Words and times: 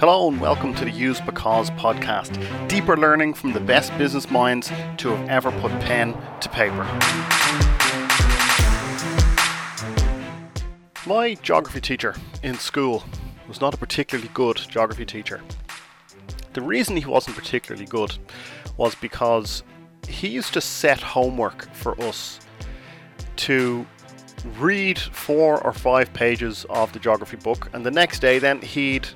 Hello 0.00 0.28
and 0.28 0.40
welcome 0.40 0.74
to 0.76 0.86
the 0.86 0.90
Use 0.90 1.20
Because 1.20 1.68
podcast. 1.72 2.32
Deeper 2.68 2.96
learning 2.96 3.34
from 3.34 3.52
the 3.52 3.60
best 3.60 3.94
business 3.98 4.30
minds 4.30 4.72
to 4.96 5.10
have 5.10 5.28
ever 5.28 5.52
put 5.60 5.70
pen 5.82 6.16
to 6.40 6.48
paper. 6.48 6.84
My 11.06 11.34
geography 11.42 11.82
teacher 11.82 12.14
in 12.42 12.54
school 12.54 13.04
was 13.46 13.60
not 13.60 13.74
a 13.74 13.76
particularly 13.76 14.30
good 14.32 14.56
geography 14.56 15.04
teacher. 15.04 15.42
The 16.54 16.62
reason 16.62 16.96
he 16.96 17.04
wasn't 17.04 17.36
particularly 17.36 17.84
good 17.84 18.16
was 18.78 18.94
because 18.94 19.64
he 20.08 20.28
used 20.28 20.54
to 20.54 20.62
set 20.62 21.02
homework 21.02 21.70
for 21.74 22.00
us 22.00 22.40
to 23.36 23.86
read 24.58 24.98
four 24.98 25.62
or 25.62 25.74
five 25.74 26.10
pages 26.14 26.64
of 26.70 26.90
the 26.94 26.98
geography 26.98 27.36
book, 27.36 27.68
and 27.74 27.84
the 27.84 27.90
next 27.90 28.20
day, 28.20 28.38
then 28.38 28.62
he'd 28.62 29.06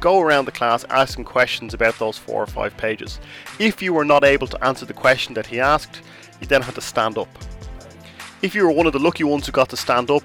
go 0.00 0.20
around 0.20 0.46
the 0.46 0.52
class 0.52 0.84
asking 0.90 1.24
questions 1.24 1.74
about 1.74 1.98
those 1.98 2.18
four 2.18 2.42
or 2.42 2.46
five 2.46 2.76
pages. 2.76 3.20
If 3.58 3.82
you 3.82 3.92
were 3.92 4.04
not 4.04 4.24
able 4.24 4.46
to 4.48 4.64
answer 4.64 4.86
the 4.86 4.94
question 4.94 5.34
that 5.34 5.46
he 5.46 5.60
asked, 5.60 6.00
you 6.40 6.46
then 6.46 6.62
had 6.62 6.74
to 6.74 6.80
stand 6.80 7.18
up. 7.18 7.28
If 8.42 8.54
you 8.54 8.64
were 8.64 8.72
one 8.72 8.86
of 8.86 8.92
the 8.92 8.98
lucky 8.98 9.24
ones 9.24 9.46
who 9.46 9.52
got 9.52 9.68
to 9.68 9.76
stand 9.76 10.10
up, 10.10 10.22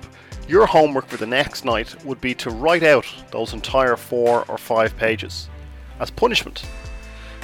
your 0.47 0.65
homework 0.65 1.07
for 1.07 1.17
the 1.17 1.25
next 1.25 1.65
night 1.65 2.03
would 2.05 2.21
be 2.21 2.33
to 2.35 2.49
write 2.49 2.83
out 2.83 3.05
those 3.31 3.53
entire 3.53 3.97
four 3.97 4.45
or 4.47 4.57
five 4.57 4.95
pages 4.95 5.49
as 5.99 6.11
punishment. 6.11 6.65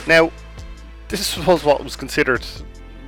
Now, 0.07 0.31
this 1.09 1.37
was 1.47 1.63
what 1.63 1.83
was 1.83 1.95
considered 1.95 2.45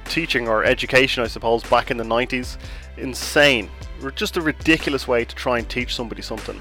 teaching 0.05 0.47
or 0.47 0.65
education, 0.65 1.23
I 1.23 1.27
suppose, 1.27 1.63
back 1.63 1.91
in 1.91 1.97
the 1.97 2.03
90s. 2.03 2.57
Insane. 2.97 3.69
Just 4.15 4.35
a 4.35 4.41
ridiculous 4.41 5.07
way 5.07 5.23
to 5.23 5.35
try 5.35 5.59
and 5.59 5.69
teach 5.69 5.95
somebody 5.95 6.21
something. 6.21 6.59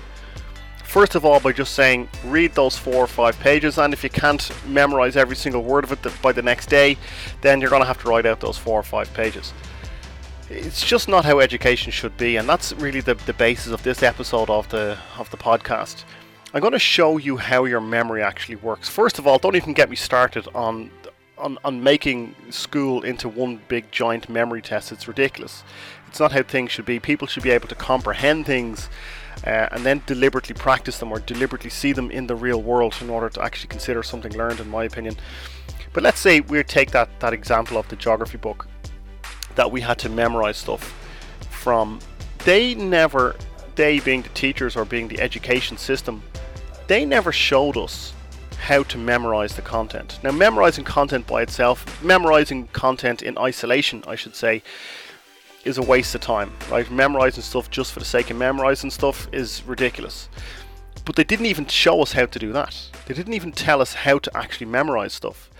First 0.92 1.14
of 1.14 1.24
all, 1.24 1.40
by 1.40 1.52
just 1.52 1.72
saying, 1.72 2.06
read 2.22 2.52
those 2.52 2.76
four 2.76 2.96
or 2.96 3.06
five 3.06 3.40
pages, 3.40 3.78
and 3.78 3.94
if 3.94 4.04
you 4.04 4.10
can't 4.10 4.52
memorize 4.68 5.16
every 5.16 5.36
single 5.36 5.62
word 5.62 5.84
of 5.84 5.92
it 5.92 6.20
by 6.20 6.32
the 6.32 6.42
next 6.42 6.66
day, 6.66 6.98
then 7.40 7.62
you're 7.62 7.70
going 7.70 7.80
to 7.80 7.86
have 7.86 8.02
to 8.02 8.08
write 8.10 8.26
out 8.26 8.40
those 8.40 8.58
four 8.58 8.78
or 8.78 8.82
five 8.82 9.10
pages. 9.14 9.54
It's 10.50 10.84
just 10.84 11.08
not 11.08 11.24
how 11.24 11.40
education 11.40 11.92
should 11.92 12.14
be, 12.18 12.36
and 12.36 12.46
that's 12.46 12.74
really 12.74 13.00
the, 13.00 13.14
the 13.14 13.32
basis 13.32 13.72
of 13.72 13.82
this 13.82 14.02
episode 14.02 14.50
of 14.50 14.68
the 14.68 14.98
of 15.18 15.30
the 15.30 15.38
podcast. 15.38 16.04
I'm 16.52 16.60
going 16.60 16.74
to 16.74 16.78
show 16.78 17.16
you 17.16 17.38
how 17.38 17.64
your 17.64 17.80
memory 17.80 18.22
actually 18.22 18.56
works. 18.56 18.90
First 18.90 19.18
of 19.18 19.26
all, 19.26 19.38
don't 19.38 19.56
even 19.56 19.72
get 19.72 19.88
me 19.88 19.96
started 19.96 20.46
on 20.54 20.90
on, 21.42 21.58
on 21.64 21.82
making 21.82 22.34
school 22.50 23.02
into 23.02 23.28
one 23.28 23.60
big 23.68 23.90
giant 23.90 24.28
memory 24.28 24.62
test. 24.62 24.92
It's 24.92 25.08
ridiculous. 25.08 25.64
It's 26.08 26.20
not 26.20 26.32
how 26.32 26.42
things 26.42 26.70
should 26.70 26.84
be. 26.84 27.00
People 27.00 27.26
should 27.26 27.42
be 27.42 27.50
able 27.50 27.68
to 27.68 27.74
comprehend 27.74 28.46
things 28.46 28.88
uh, 29.46 29.68
and 29.72 29.84
then 29.84 30.02
deliberately 30.06 30.54
practice 30.54 30.98
them 30.98 31.10
or 31.10 31.18
deliberately 31.20 31.70
see 31.70 31.92
them 31.92 32.10
in 32.10 32.26
the 32.26 32.36
real 32.36 32.62
world 32.62 32.94
in 33.00 33.10
order 33.10 33.28
to 33.30 33.42
actually 33.42 33.68
consider 33.68 34.02
something 34.02 34.32
learned, 34.36 34.60
in 34.60 34.68
my 34.68 34.84
opinion. 34.84 35.16
But 35.92 36.02
let's 36.02 36.20
say 36.20 36.40
we 36.40 36.62
take 36.62 36.90
that, 36.92 37.20
that 37.20 37.32
example 37.32 37.76
of 37.76 37.88
the 37.88 37.96
geography 37.96 38.38
book 38.38 38.68
that 39.54 39.70
we 39.70 39.80
had 39.80 39.98
to 40.00 40.08
memorize 40.08 40.56
stuff 40.56 40.82
from. 41.50 41.98
They 42.44 42.74
never, 42.74 43.36
they 43.74 44.00
being 44.00 44.22
the 44.22 44.28
teachers 44.30 44.76
or 44.76 44.84
being 44.84 45.08
the 45.08 45.20
education 45.20 45.76
system, 45.76 46.22
they 46.86 47.04
never 47.04 47.32
showed 47.32 47.76
us 47.76 48.12
how 48.62 48.84
to 48.84 48.96
memorize 48.96 49.56
the 49.56 49.62
content. 49.62 50.20
Now, 50.22 50.30
memorizing 50.30 50.84
content 50.84 51.26
by 51.26 51.42
itself, 51.42 52.02
memorizing 52.02 52.68
content 52.68 53.20
in 53.20 53.36
isolation, 53.36 54.04
I 54.06 54.14
should 54.14 54.36
say, 54.36 54.62
is 55.64 55.78
a 55.78 55.82
waste 55.82 56.14
of 56.14 56.20
time, 56.20 56.52
right? 56.70 56.88
Memorizing 56.88 57.42
stuff 57.42 57.70
just 57.70 57.92
for 57.92 57.98
the 57.98 58.04
sake 58.04 58.30
of 58.30 58.36
memorizing 58.36 58.90
stuff 58.90 59.28
is 59.32 59.64
ridiculous. 59.66 60.28
But 61.04 61.16
they 61.16 61.24
didn't 61.24 61.46
even 61.46 61.66
show 61.66 62.02
us 62.02 62.12
how 62.12 62.26
to 62.26 62.38
do 62.38 62.52
that. 62.52 62.88
They 63.06 63.14
didn't 63.14 63.34
even 63.34 63.50
tell 63.50 63.80
us 63.80 63.94
how 63.94 64.20
to 64.20 64.36
actually 64.36 64.66
memorize 64.66 65.12
stuff. 65.12 65.50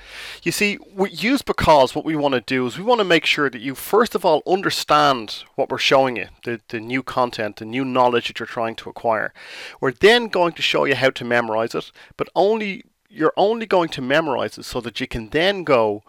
You 0.44 0.53
see, 0.53 0.78
we 0.94 1.11
use 1.11 1.43
because 1.43 1.94
what 1.94 2.05
we 2.05 2.15
want 2.15 2.34
to 2.34 2.41
do 2.41 2.66
is 2.66 2.78
we 2.78 2.84
want 2.84 3.00
to 3.00 3.05
make 3.05 3.26
sure 3.26 3.50
that 3.50 3.60
you 3.60 3.75
first 3.75 4.15
of 4.15 4.25
all 4.25 4.43
understand 4.47 5.43
what 5.56 5.71
we're 5.71 5.78
showing 5.78 6.16
you, 6.16 6.28
the, 6.44 6.60
the 6.69 6.81
new 6.81 7.03
content, 7.03 7.56
the 7.56 7.65
new 7.65 7.84
knowledge 7.84 8.28
that 8.28 8.38
you're 8.38 8.47
trying 8.47 8.76
to 8.76 8.91
acquire. 8.91 9.32
We're 9.81 9.93
then 9.93 10.28
going 10.28 10.53
to 10.53 10.62
show 10.62 10.84
you 10.84 10.94
how 10.94 11.10
to 11.10 11.25
memorize 11.25 11.75
it, 11.75 11.91
but 12.16 12.28
only 12.37 12.84
you're 13.12 13.34
only 13.37 13.67
going 13.67 13.91
to 13.91 14.03
memorize 14.03 14.56
it 14.56 14.65
so 14.65 14.81
that 14.81 15.00
you 15.00 15.06
can 15.06 15.28
then 15.28 15.65
go 15.65 16.03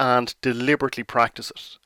and 0.00 0.34
deliberately 0.40 1.04
practice 1.04 1.50
it. 1.50 1.76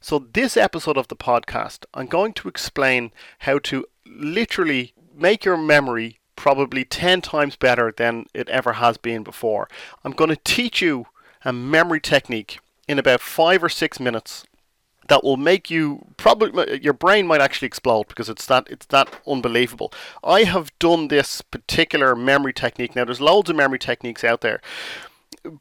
So, 0.00 0.18
this 0.18 0.56
episode 0.56 0.96
of 0.96 1.08
the 1.08 1.16
podcast, 1.16 1.84
I'm 1.94 2.06
going 2.06 2.32
to 2.34 2.48
explain 2.48 3.12
how 3.40 3.58
to 3.60 3.86
literally 4.06 4.92
make 5.14 5.44
your 5.44 5.56
memory 5.56 6.18
probably 6.36 6.84
10 6.84 7.20
times 7.20 7.56
better 7.56 7.92
than 7.94 8.26
it 8.32 8.48
ever 8.48 8.74
has 8.74 8.96
been 8.96 9.22
before. 9.22 9.68
I'm 10.04 10.12
going 10.12 10.30
to 10.30 10.40
teach 10.42 10.80
you 10.80 11.06
a 11.44 11.52
memory 11.52 12.00
technique 12.00 12.60
in 12.88 12.98
about 12.98 13.20
five 13.20 13.62
or 13.62 13.68
six 13.68 14.00
minutes 14.00 14.44
that 15.10 15.24
will 15.24 15.36
make 15.36 15.70
you 15.70 16.06
probably 16.16 16.80
your 16.80 16.92
brain 16.92 17.26
might 17.26 17.40
actually 17.40 17.66
explode 17.66 18.06
because 18.06 18.28
it's 18.28 18.46
that 18.46 18.68
it's 18.70 18.86
that 18.86 19.12
unbelievable. 19.26 19.92
I 20.22 20.44
have 20.44 20.70
done 20.78 21.08
this 21.08 21.42
particular 21.42 22.14
memory 22.14 22.52
technique. 22.52 22.94
Now 22.94 23.04
there's 23.04 23.20
loads 23.20 23.50
of 23.50 23.56
memory 23.56 23.80
techniques 23.80 24.22
out 24.22 24.40
there, 24.40 24.60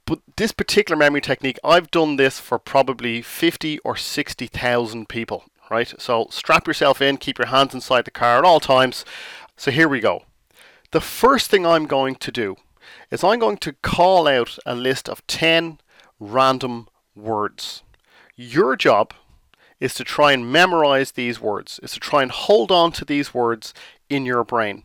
but 0.05 0.19
this 0.37 0.51
particular 0.51 0.95
memory 0.95 1.21
technique, 1.21 1.57
I've 1.63 1.89
done 1.89 2.17
this 2.17 2.39
for 2.39 2.59
probably 2.59 3.23
50 3.23 3.79
or 3.79 3.95
60,000 3.95 5.09
people, 5.09 5.45
right? 5.71 5.93
So 5.97 6.27
strap 6.29 6.67
yourself 6.67 7.01
in, 7.01 7.17
keep 7.17 7.39
your 7.39 7.47
hands 7.47 7.73
inside 7.73 8.05
the 8.05 8.11
car 8.11 8.37
at 8.37 8.45
all 8.45 8.59
times. 8.59 9.03
So 9.57 9.71
here 9.71 9.89
we 9.89 9.99
go. 9.99 10.25
The 10.91 11.01
first 11.01 11.49
thing 11.49 11.66
I'm 11.66 11.87
going 11.87 12.16
to 12.16 12.31
do 12.31 12.55
is 13.09 13.23
I'm 13.23 13.39
going 13.39 13.57
to 13.57 13.73
call 13.73 14.27
out 14.27 14.59
a 14.63 14.75
list 14.75 15.09
of 15.09 15.25
10 15.25 15.79
random 16.19 16.87
words. 17.16 17.81
Your 18.35 18.75
job 18.75 19.13
is 19.79 19.94
to 19.95 20.03
try 20.03 20.31
and 20.31 20.51
memorize 20.51 21.12
these 21.12 21.40
words, 21.40 21.79
is 21.81 21.94
to 21.94 22.00
try 22.00 22.22
and 22.22 22.31
hold 22.31 22.72
on 22.72 22.91
to 22.94 23.06
these 23.06 23.34
words 23.34 23.73
in 24.09 24.25
your 24.25 24.44
brain. 24.44 24.84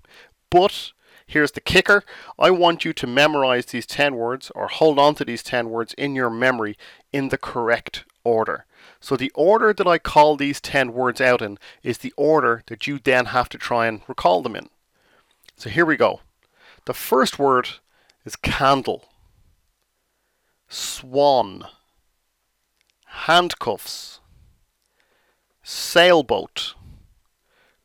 But 0.50 0.92
Here's 1.26 1.52
the 1.52 1.60
kicker 1.60 2.04
I 2.38 2.50
want 2.50 2.84
you 2.84 2.92
to 2.92 3.06
memorize 3.06 3.66
these 3.66 3.86
10 3.86 4.14
words 4.14 4.50
or 4.54 4.68
hold 4.68 4.98
on 4.98 5.14
to 5.16 5.24
these 5.24 5.42
10 5.42 5.70
words 5.70 5.94
in 5.94 6.14
your 6.14 6.30
memory 6.30 6.76
in 7.12 7.30
the 7.30 7.38
correct 7.38 8.04
order. 8.24 8.66
So 9.00 9.16
the 9.16 9.32
order 9.34 9.72
that 9.72 9.86
I 9.86 9.98
call 9.98 10.36
these 10.36 10.60
10 10.60 10.92
words 10.92 11.20
out 11.20 11.40
in 11.40 11.58
is 11.82 11.98
the 11.98 12.12
order 12.16 12.62
that 12.66 12.86
you 12.86 12.98
then 12.98 13.26
have 13.26 13.48
to 13.50 13.58
try 13.58 13.86
and 13.86 14.02
recall 14.06 14.42
them 14.42 14.56
in. 14.56 14.68
So 15.56 15.70
here 15.70 15.86
we 15.86 15.96
go. 15.96 16.20
The 16.84 16.94
first 16.94 17.38
word 17.38 17.68
is 18.26 18.36
candle, 18.36 19.04
swan, 20.68 21.64
handcuffs, 23.06 24.20
sailboat, 25.66 26.74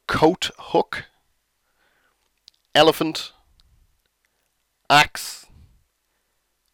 coat 0.05 0.51
hook, 0.59 1.05
elephant, 2.75 3.31
axe, 4.89 5.45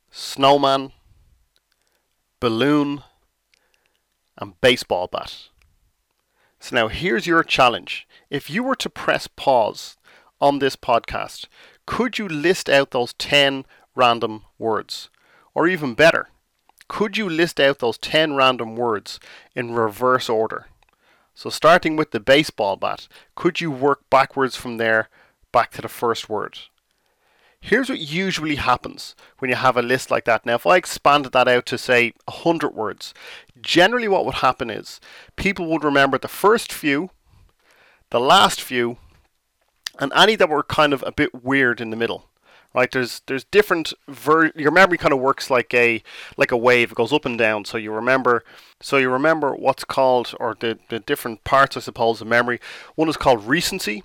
snowman, 0.10 0.92
balloon, 2.40 3.04
and 4.38 4.60
baseball 4.62 5.08
bat. 5.08 5.50
So 6.60 6.76
now 6.76 6.88
here's 6.88 7.28
your 7.28 7.44
challenge. 7.44 8.08
If 8.32 8.50
you 8.50 8.64
were 8.64 8.76
to 8.78 8.90
press 8.90 9.28
pause 9.28 9.98
on 10.42 10.58
this 10.58 10.76
podcast, 10.76 11.46
could 11.86 12.18
you 12.18 12.28
list 12.28 12.68
out 12.68 12.90
those 12.90 13.14
10 13.14 13.66
random 13.96 14.46
words? 14.58 15.10
Or 15.54 15.68
even 15.68 15.94
better, 15.94 16.30
could 16.88 17.16
you 17.16 17.30
list 17.30 17.60
out 17.60 17.78
those 17.78 18.00
10 18.00 18.36
random 18.36 18.76
words 18.76 19.20
in 19.54 19.76
reverse 19.76 20.30
order? 20.30 20.66
So 21.36 21.52
starting 21.52 21.96
with 21.96 22.12
the 22.12 22.20
baseball 22.20 22.76
bat, 22.78 23.08
could 23.36 23.62
you 23.62 23.70
work 23.70 24.10
backwards 24.10 24.56
from 24.56 24.78
there 24.78 25.10
back 25.56 25.72
to 25.72 25.82
the 25.82 25.88
first 25.88 26.28
word. 26.28 26.60
Here's 27.62 27.88
what 27.88 28.00
usually 28.00 28.58
happens 28.58 29.16
when 29.40 29.50
you 29.50 29.56
have 29.56 29.78
a 29.78 29.82
list 29.82 30.12
like 30.12 30.26
that. 30.26 30.46
Now, 30.46 30.56
if 30.56 30.68
I 30.68 30.76
expanded 30.76 31.32
that 31.32 31.48
out 31.48 31.66
to 31.68 31.78
say 31.78 32.12
100 32.26 32.76
words, 32.76 33.14
generally 33.62 34.10
what 34.10 34.26
would 34.26 34.36
happen 34.36 34.70
is 34.70 35.00
people 35.38 35.68
would 35.68 35.86
remember 35.86 36.18
the 36.18 36.28
first 36.28 36.74
few, 36.74 37.10
the 38.10 38.20
last 38.20 38.60
few, 38.62 38.98
and 39.98 40.12
any 40.14 40.36
that 40.36 40.50
were 40.50 40.62
kind 40.62 40.92
of 40.92 41.06
a 41.08 41.14
bit 41.14 41.42
weird 41.42 41.80
in 41.80 41.90
the 41.90 41.96
middle. 41.96 42.26
Right, 42.76 42.92
there's 42.92 43.22
there's 43.28 43.46
different 43.46 43.94
ver- 44.08 44.52
your 44.56 44.72
memory 44.72 44.98
kind 44.98 45.14
of 45.14 45.20
works 45.20 45.50
like 45.50 45.74
a 45.74 46.04
like 46.36 46.52
a 46.52 46.58
wave 46.58 46.92
it 46.92 46.96
goes 46.96 47.14
up 47.14 47.26
and 47.26 47.38
down 47.38 47.64
so 47.64 47.78
you 47.78 47.92
remember 47.92 48.44
so 48.82 48.98
you 48.98 49.10
remember 49.10 49.56
what's 49.56 49.86
called 49.86 50.34
or 50.42 50.58
the, 50.60 50.78
the 50.90 51.00
different 51.00 51.46
parts 51.46 51.78
I 51.78 51.80
suppose 51.80 52.20
of 52.20 52.28
memory 52.28 52.60
one 52.96 53.08
is 53.08 53.16
called 53.16 53.46
recency 53.48 54.04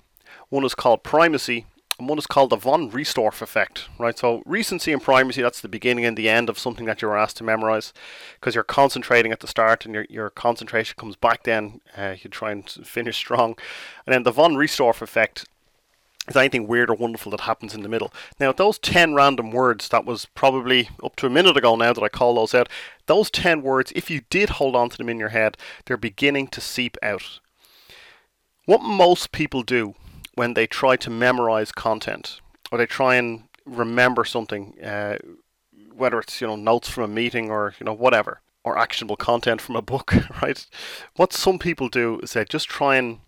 one 0.51 0.65
is 0.65 0.75
called 0.75 1.03
primacy, 1.03 1.65
and 1.97 2.09
one 2.09 2.17
is 2.17 2.27
called 2.27 2.49
the 2.49 2.57
von 2.57 2.91
Restorff 2.91 3.41
effect, 3.41 3.87
right? 3.97 4.19
So 4.19 4.43
recency 4.45 4.91
and 4.91 5.01
primacy, 5.01 5.41
that's 5.41 5.61
the 5.61 5.69
beginning 5.69 6.03
and 6.03 6.17
the 6.17 6.27
end 6.27 6.49
of 6.49 6.59
something 6.59 6.85
that 6.87 7.01
you 7.01 7.07
were 7.07 7.17
asked 7.17 7.37
to 7.37 7.45
memorize 7.45 7.93
because 8.37 8.53
you're 8.53 8.65
concentrating 8.65 9.31
at 9.31 9.39
the 9.39 9.47
start 9.47 9.85
and 9.85 9.95
your, 9.95 10.05
your 10.09 10.29
concentration 10.29 10.95
comes 10.97 11.15
back 11.15 11.43
then. 11.43 11.79
Uh, 11.97 12.15
you 12.21 12.29
try 12.29 12.51
and 12.51 12.69
finish 12.69 13.15
strong. 13.25 13.55
And 14.05 14.13
then 14.13 14.23
the 14.23 14.31
von 14.31 14.55
Restorff 14.55 15.01
effect 15.01 15.47
is 16.27 16.35
anything 16.35 16.67
weird 16.67 16.89
or 16.89 16.95
wonderful 16.95 17.31
that 17.31 17.41
happens 17.41 17.73
in 17.73 17.81
the 17.81 17.89
middle. 17.89 18.13
Now, 18.39 18.51
those 18.51 18.77
10 18.77 19.15
random 19.15 19.51
words, 19.51 19.89
that 19.89 20.05
was 20.05 20.25
probably 20.35 20.89
up 21.03 21.15
to 21.17 21.25
a 21.25 21.31
minute 21.31 21.57
ago 21.57 21.75
now 21.75 21.93
that 21.93 22.03
I 22.03 22.09
call 22.09 22.35
those 22.35 22.53
out, 22.53 22.69
those 23.07 23.31
10 23.31 23.61
words, 23.61 23.91
if 23.95 24.09
you 24.09 24.21
did 24.29 24.51
hold 24.51 24.75
on 24.75 24.89
to 24.89 24.97
them 24.97 25.09
in 25.09 25.19
your 25.19 25.29
head, 25.29 25.57
they're 25.85 25.97
beginning 25.97 26.47
to 26.49 26.61
seep 26.61 26.97
out. 27.01 27.39
What 28.65 28.83
most 28.83 29.31
people 29.31 29.63
do 29.63 29.95
when 30.35 30.53
they 30.53 30.67
try 30.67 30.95
to 30.97 31.09
memorize 31.09 31.71
content 31.71 32.39
or 32.71 32.77
they 32.77 32.85
try 32.85 33.15
and 33.15 33.43
remember 33.65 34.23
something, 34.23 34.75
uh, 34.81 35.17
whether 35.93 36.19
it's 36.19 36.39
you 36.39 36.47
know 36.47 36.55
notes 36.55 36.89
from 36.89 37.03
a 37.03 37.07
meeting 37.07 37.49
or 37.49 37.73
you 37.79 37.85
know 37.85 37.93
whatever, 37.93 38.41
or 38.63 38.77
actionable 38.77 39.17
content 39.17 39.61
from 39.61 39.75
a 39.75 39.81
book, 39.81 40.13
right? 40.41 40.65
What 41.15 41.33
some 41.33 41.59
people 41.59 41.89
do 41.89 42.19
is 42.21 42.33
they 42.33 42.45
just 42.45 42.69
try 42.69 42.95
and 42.95 43.19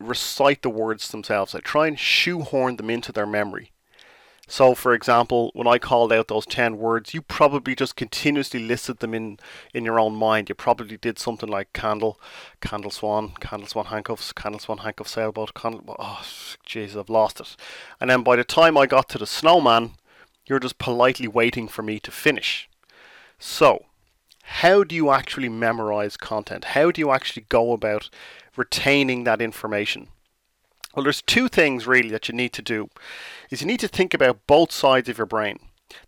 recite 0.00 0.62
the 0.62 0.70
words 0.70 1.08
themselves. 1.08 1.52
They 1.52 1.60
try 1.60 1.86
and 1.86 1.98
shoehorn 1.98 2.76
them 2.76 2.90
into 2.90 3.12
their 3.12 3.26
memory. 3.26 3.72
So, 4.46 4.74
for 4.74 4.92
example, 4.92 5.50
when 5.54 5.66
I 5.66 5.78
called 5.78 6.12
out 6.12 6.28
those 6.28 6.44
10 6.44 6.76
words, 6.76 7.14
you 7.14 7.22
probably 7.22 7.74
just 7.74 7.96
continuously 7.96 8.60
listed 8.60 8.98
them 8.98 9.14
in, 9.14 9.38
in 9.72 9.86
your 9.86 9.98
own 9.98 10.14
mind. 10.14 10.50
You 10.50 10.54
probably 10.54 10.98
did 10.98 11.18
something 11.18 11.48
like 11.48 11.72
candle, 11.72 12.20
candle 12.60 12.90
swan, 12.90 13.32
candle 13.40 13.68
swan 13.68 13.86
handcuffs, 13.86 14.32
candle 14.32 14.60
swan 14.60 14.78
handcuff 14.78 15.08
sailboat, 15.08 15.54
candle. 15.54 15.96
Oh, 15.98 16.20
jeez, 16.66 16.94
I've 16.94 17.08
lost 17.08 17.40
it. 17.40 17.56
And 18.00 18.10
then 18.10 18.22
by 18.22 18.36
the 18.36 18.44
time 18.44 18.76
I 18.76 18.84
got 18.84 19.08
to 19.10 19.18
the 19.18 19.26
snowman, 19.26 19.92
you're 20.46 20.60
just 20.60 20.78
politely 20.78 21.28
waiting 21.28 21.66
for 21.66 21.82
me 21.82 21.98
to 22.00 22.10
finish. 22.10 22.68
So, 23.38 23.86
how 24.42 24.84
do 24.84 24.94
you 24.94 25.10
actually 25.10 25.48
memorize 25.48 26.18
content? 26.18 26.64
How 26.66 26.90
do 26.90 27.00
you 27.00 27.10
actually 27.10 27.46
go 27.48 27.72
about 27.72 28.10
retaining 28.56 29.24
that 29.24 29.40
information? 29.40 30.08
Well, 30.94 31.02
there's 31.02 31.22
two 31.22 31.48
things 31.48 31.86
really 31.86 32.10
that 32.10 32.28
you 32.28 32.34
need 32.34 32.52
to 32.52 32.62
do. 32.62 32.88
Is 33.50 33.60
you 33.60 33.66
need 33.66 33.80
to 33.80 33.88
think 33.88 34.14
about 34.14 34.46
both 34.46 34.70
sides 34.70 35.08
of 35.08 35.18
your 35.18 35.26
brain. 35.26 35.58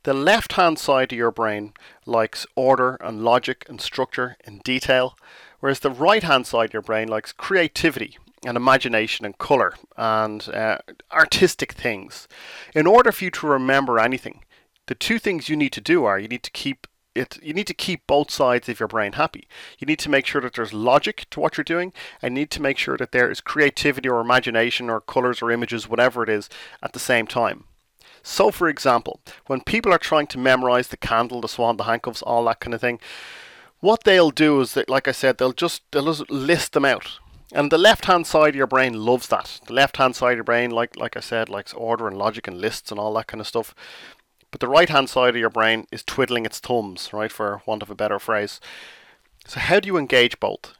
The 0.05 0.15
left-hand 0.15 0.79
side 0.79 1.13
of 1.13 1.19
your 1.19 1.31
brain 1.31 1.73
likes 2.07 2.47
order 2.55 2.97
and 3.01 3.23
logic 3.23 3.67
and 3.69 3.81
structure 3.81 4.37
and 4.45 4.63
detail, 4.63 5.17
whereas 5.61 5.81
the 5.81 5.91
right-hand 5.91 6.47
side 6.47 6.71
of 6.71 6.73
your 6.73 6.83
brain 6.83 7.09
likes 7.09 7.33
creativity 7.33 8.19
and 8.45 8.57
imagination 8.57 9.27
and 9.27 9.39
color 9.39 9.75
and 9.97 10.49
uh, 10.49 10.79
artistic 11.13 11.73
things. 11.73 12.29
In 12.75 12.87
order 12.87 13.13
for 13.13 13.25
you 13.25 13.31
to 13.33 13.47
remember 13.47 13.99
anything, 13.99 14.45
the 14.87 14.95
two 14.95 15.19
things 15.19 15.49
you 15.49 15.57
need 15.57 15.73
to 15.73 15.81
do 15.81 16.05
are 16.05 16.19
you 16.19 16.29
need 16.29 16.45
to 16.45 16.51
keep 16.51 16.87
it 17.17 17.39
you 17.43 17.53
need 17.55 17.67
to 17.67 17.75
keep 17.75 18.07
both 18.07 18.31
sides 18.31 18.69
of 18.69 18.79
your 18.79 18.89
brain 18.89 19.13
happy. 19.13 19.49
You 19.79 19.87
need 19.87 19.99
to 20.01 20.11
make 20.11 20.27
sure 20.27 20.41
that 20.41 20.55
there's 20.55 20.73
logic 20.73 21.27
to 21.31 21.41
what 21.41 21.57
you're 21.57 21.65
doing 21.65 21.93
and 22.23 22.35
you 22.37 22.43
need 22.43 22.51
to 22.53 22.63
make 22.63 22.79
sure 22.79 22.97
that 22.97 23.13
there 23.13 23.31
is 23.31 23.41
creativity 23.41 24.09
or 24.09 24.21
imagination 24.21 24.91
or 24.91 25.01
colors 25.01 25.43
or 25.43 25.51
images, 25.51 25.89
whatever 25.89 26.23
it 26.23 26.29
is, 26.29 26.49
at 26.83 26.93
the 26.93 26.99
same 26.99 27.27
time. 27.27 27.65
So 28.23 28.51
for 28.51 28.69
example, 28.69 29.21
when 29.47 29.61
people 29.61 29.93
are 29.93 29.99
trying 29.99 30.27
to 30.29 30.39
memorize 30.39 30.89
the 30.89 30.97
candle, 30.97 31.41
the 31.41 31.49
swan, 31.49 31.77
the 31.77 31.85
handcuffs, 31.85 32.23
all 32.23 32.45
that 32.45 32.61
kind 32.61 32.75
of 32.75 32.81
thing, 32.81 33.01
what 33.81 34.05
they'll 34.05 34.31
do 34.31 34.61
is 34.61 34.75
that 34.75 34.91
like 34.91 35.07
I 35.07 35.13
said, 35.13 35.39
they'll 35.39 35.53
just 35.53 35.83
they'll 35.93 36.13
just 36.13 36.31
list 36.31 36.73
them 36.73 36.85
out. 36.85 37.19
And 37.53 37.71
the 37.71 37.79
left 37.79 38.07
hand 38.07 38.27
side 38.27 38.51
of 38.51 38.57
your 38.57 38.67
brain 38.67 38.95
loves 38.95 39.29
that. 39.29 39.61
The 39.67 39.73
left 39.73 39.99
hand 39.99 40.17
side 40.17 40.33
of 40.33 40.37
your 40.39 40.45
brain, 40.45 40.71
like 40.71 40.97
like 40.97 41.17
I 41.17 41.21
said, 41.21 41.49
likes 41.49 41.73
order 41.73 42.09
and 42.09 42.19
logic 42.19 42.49
and 42.49 42.61
lists 42.61 42.91
and 42.91 42.99
all 42.99 43.15
that 43.15 43.29
kind 43.29 43.41
of 43.41 43.47
stuff. 43.47 43.75
But 44.51 44.61
the 44.61 44.69
right 44.69 44.89
hand 44.89 45.11
side 45.11 45.31
of 45.31 45.37
your 45.37 45.51
brain 45.51 45.87
is 45.93 46.05
twiddling 46.05 46.47
its 46.47 46.59
thumbs, 46.59 47.13
right, 47.13 47.33
for 47.33 47.63
want 47.67 47.83
of 47.83 47.91
a 47.91 47.95
better 47.95 48.19
phrase. 48.19 48.61
So 49.47 49.61
how 49.61 49.81
do 49.81 49.87
you 49.87 49.97
engage 49.97 50.41
both? 50.41 50.75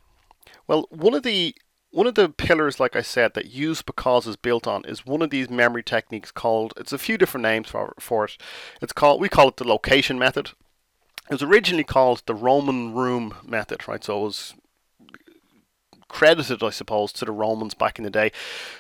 Well, 0.67 0.87
one 0.91 1.15
of 1.15 1.23
the 1.23 1.55
one 1.91 2.07
of 2.07 2.15
the 2.15 2.29
pillars, 2.29 2.79
like 2.79 2.95
I 2.95 3.01
said, 3.01 3.33
that 3.35 3.47
use 3.47 3.81
because 3.81 4.27
is 4.27 4.37
built 4.37 4.67
on 4.67 4.85
is 4.85 5.07
one 5.07 5.23
of 5.23 5.31
these 5.31 5.49
memory 5.49 5.83
techniques 5.83 6.31
called. 6.31 6.75
It's 6.77 6.93
a 6.93 6.99
few 6.99 7.17
different 7.17 7.43
names 7.43 7.69
for, 7.71 7.95
for 7.99 8.27
it. 8.27 8.37
It's 8.83 8.93
called 8.93 9.21
we 9.21 9.29
call 9.29 9.49
it 9.49 9.57
the 9.57 9.67
location 9.67 10.19
method. 10.19 10.51
It 11.31 11.35
was 11.35 11.43
originally 11.43 11.85
called 11.85 12.23
the 12.27 12.35
Roman 12.35 12.95
room 12.95 13.37
method, 13.45 13.89
right? 13.89 14.03
So 14.05 14.19
it 14.19 14.25
was 14.25 14.55
credited, 16.09 16.63
I 16.63 16.71
suppose, 16.71 17.13
to 17.15 17.25
the 17.25 17.33
Romans 17.33 17.75
back 17.75 17.99
in 17.99 18.05
the 18.05 18.11
day. 18.11 18.33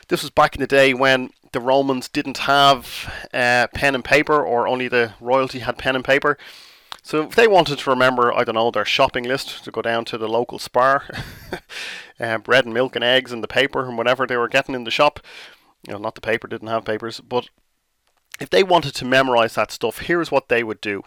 This 0.09 0.23
was 0.23 0.31
back 0.31 0.55
in 0.55 0.61
the 0.61 0.67
day 0.67 0.95
when 0.95 1.31
the 1.53 1.61
Romans 1.61 2.09
didn't 2.09 2.39
have 2.39 3.29
uh, 3.33 3.67
pen 3.75 3.95
and 3.95 4.05
paper, 4.05 4.45
or 4.45 4.67
only 4.67 4.89
the 4.89 5.15
royalty 5.21 5.61
had 5.61 5.79
pen 5.79 5.97
and 5.97 6.05
paper. 6.05 6.37
So 7.03 7.23
if 7.23 7.37
they 7.37 7.47
wanted 7.47 7.79
to 7.79 7.91
remember, 7.91 8.35
I 8.35 8.43
don't 8.43 8.57
know, 8.57 8.71
their 8.71 8.85
shopping 8.85 9.25
list 9.25 9.65
to 9.65 9.71
go 9.71 9.81
down 9.81 10.05
to 10.07 10.19
the 10.19 10.29
local 10.29 10.59
spar, 10.59 11.05
uh, 12.21 12.39
bread 12.39 12.65
and 12.65 12.75
milk 12.75 12.97
and 12.97 13.05
eggs 13.05 13.33
and 13.33 13.45
the 13.45 13.49
paper 13.49 13.87
and 13.87 13.97
whatever 13.97 14.27
they 14.27 14.37
were 14.37 14.49
getting 14.49 14.75
in 14.75 14.85
the 14.85 14.91
shop, 14.91 15.21
you 15.87 15.93
know, 15.93 15.99
not 15.99 16.17
the 16.17 16.21
paper, 16.21 16.49
didn't 16.49 16.69
have 16.69 16.85
papers, 16.85 17.21
but 17.21 17.49
if 18.41 18.51
they 18.51 18.65
wanted 18.65 18.95
to 18.97 19.05
memorize 19.05 19.55
that 19.55 19.71
stuff, 19.71 20.01
here's 20.01 20.33
what 20.33 20.49
they 20.49 20.65
would 20.65 20.81
do. 20.81 21.05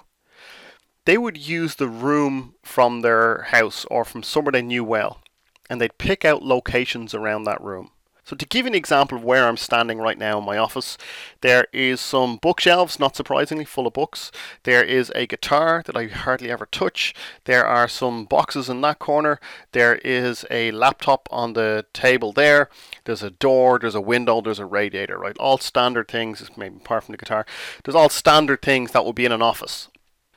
They 1.04 1.18
would 1.18 1.38
use 1.38 1.75
the 1.75 1.88
room 1.89 2.56
from 2.63 3.01
their 3.01 3.44
house 3.50 3.86
or 3.92 4.06
from 4.06 4.24
somewhere 4.24 4.54
they 4.54 4.62
knew 4.62 4.83
well 4.83 5.21
and 5.69 5.80
they'd 5.80 5.98
pick 5.98 6.25
out 6.25 6.44
locations 6.44 7.13
around 7.13 7.44
that 7.44 7.62
room. 7.62 7.92
So 8.30 8.36
to 8.36 8.45
give 8.45 8.68
you 8.68 8.69
an 8.69 8.75
example 8.75 9.18
of 9.18 9.24
where 9.24 9.48
I'm 9.48 9.57
standing 9.57 9.98
right 9.98 10.18
now 10.18 10.38
in 10.38 10.45
my 10.45 10.56
office, 10.56 11.00
there 11.42 11.66
is 11.74 12.00
some 12.00 12.38
bookshelves, 12.38 13.00
not 13.00 13.16
surprisingly, 13.16 13.66
full 13.66 13.88
of 13.88 13.94
books. 13.94 14.31
There 14.66 14.83
is 14.83 15.12
a 15.16 15.25
guitar 15.25 15.81
that 15.88 15.98
I 15.98 16.06
hardly 16.06 16.51
ever 16.51 16.68
touch. 16.68 17.16
There 17.45 17.66
are 17.66 17.88
some 17.88 18.25
boxes 18.25 18.69
in 18.69 18.81
that 18.81 19.00
corner. 19.00 19.39
There 19.71 19.95
is 19.95 20.45
a 20.51 20.69
laptop 20.69 21.27
on 21.31 21.54
the 21.54 21.88
table 21.92 22.31
there. 22.31 22.69
There's 23.06 23.24
a 23.24 23.31
door, 23.31 23.80
there's 23.80 23.95
a 23.95 24.01
window, 24.01 24.42
there's 24.42 24.60
a 24.60 24.66
radiator, 24.66 25.18
right? 25.18 25.36
All 25.39 25.57
standard 25.57 26.07
things, 26.07 26.48
maybe 26.56 26.75
apart 26.75 27.06
from 27.06 27.13
the 27.13 27.18
guitar. 27.18 27.48
There's 27.83 27.95
all 27.95 28.10
standard 28.10 28.62
things 28.62 28.92
that 28.92 29.06
would 29.06 29.16
be 29.16 29.25
in 29.25 29.31
an 29.31 29.42
office. 29.42 29.88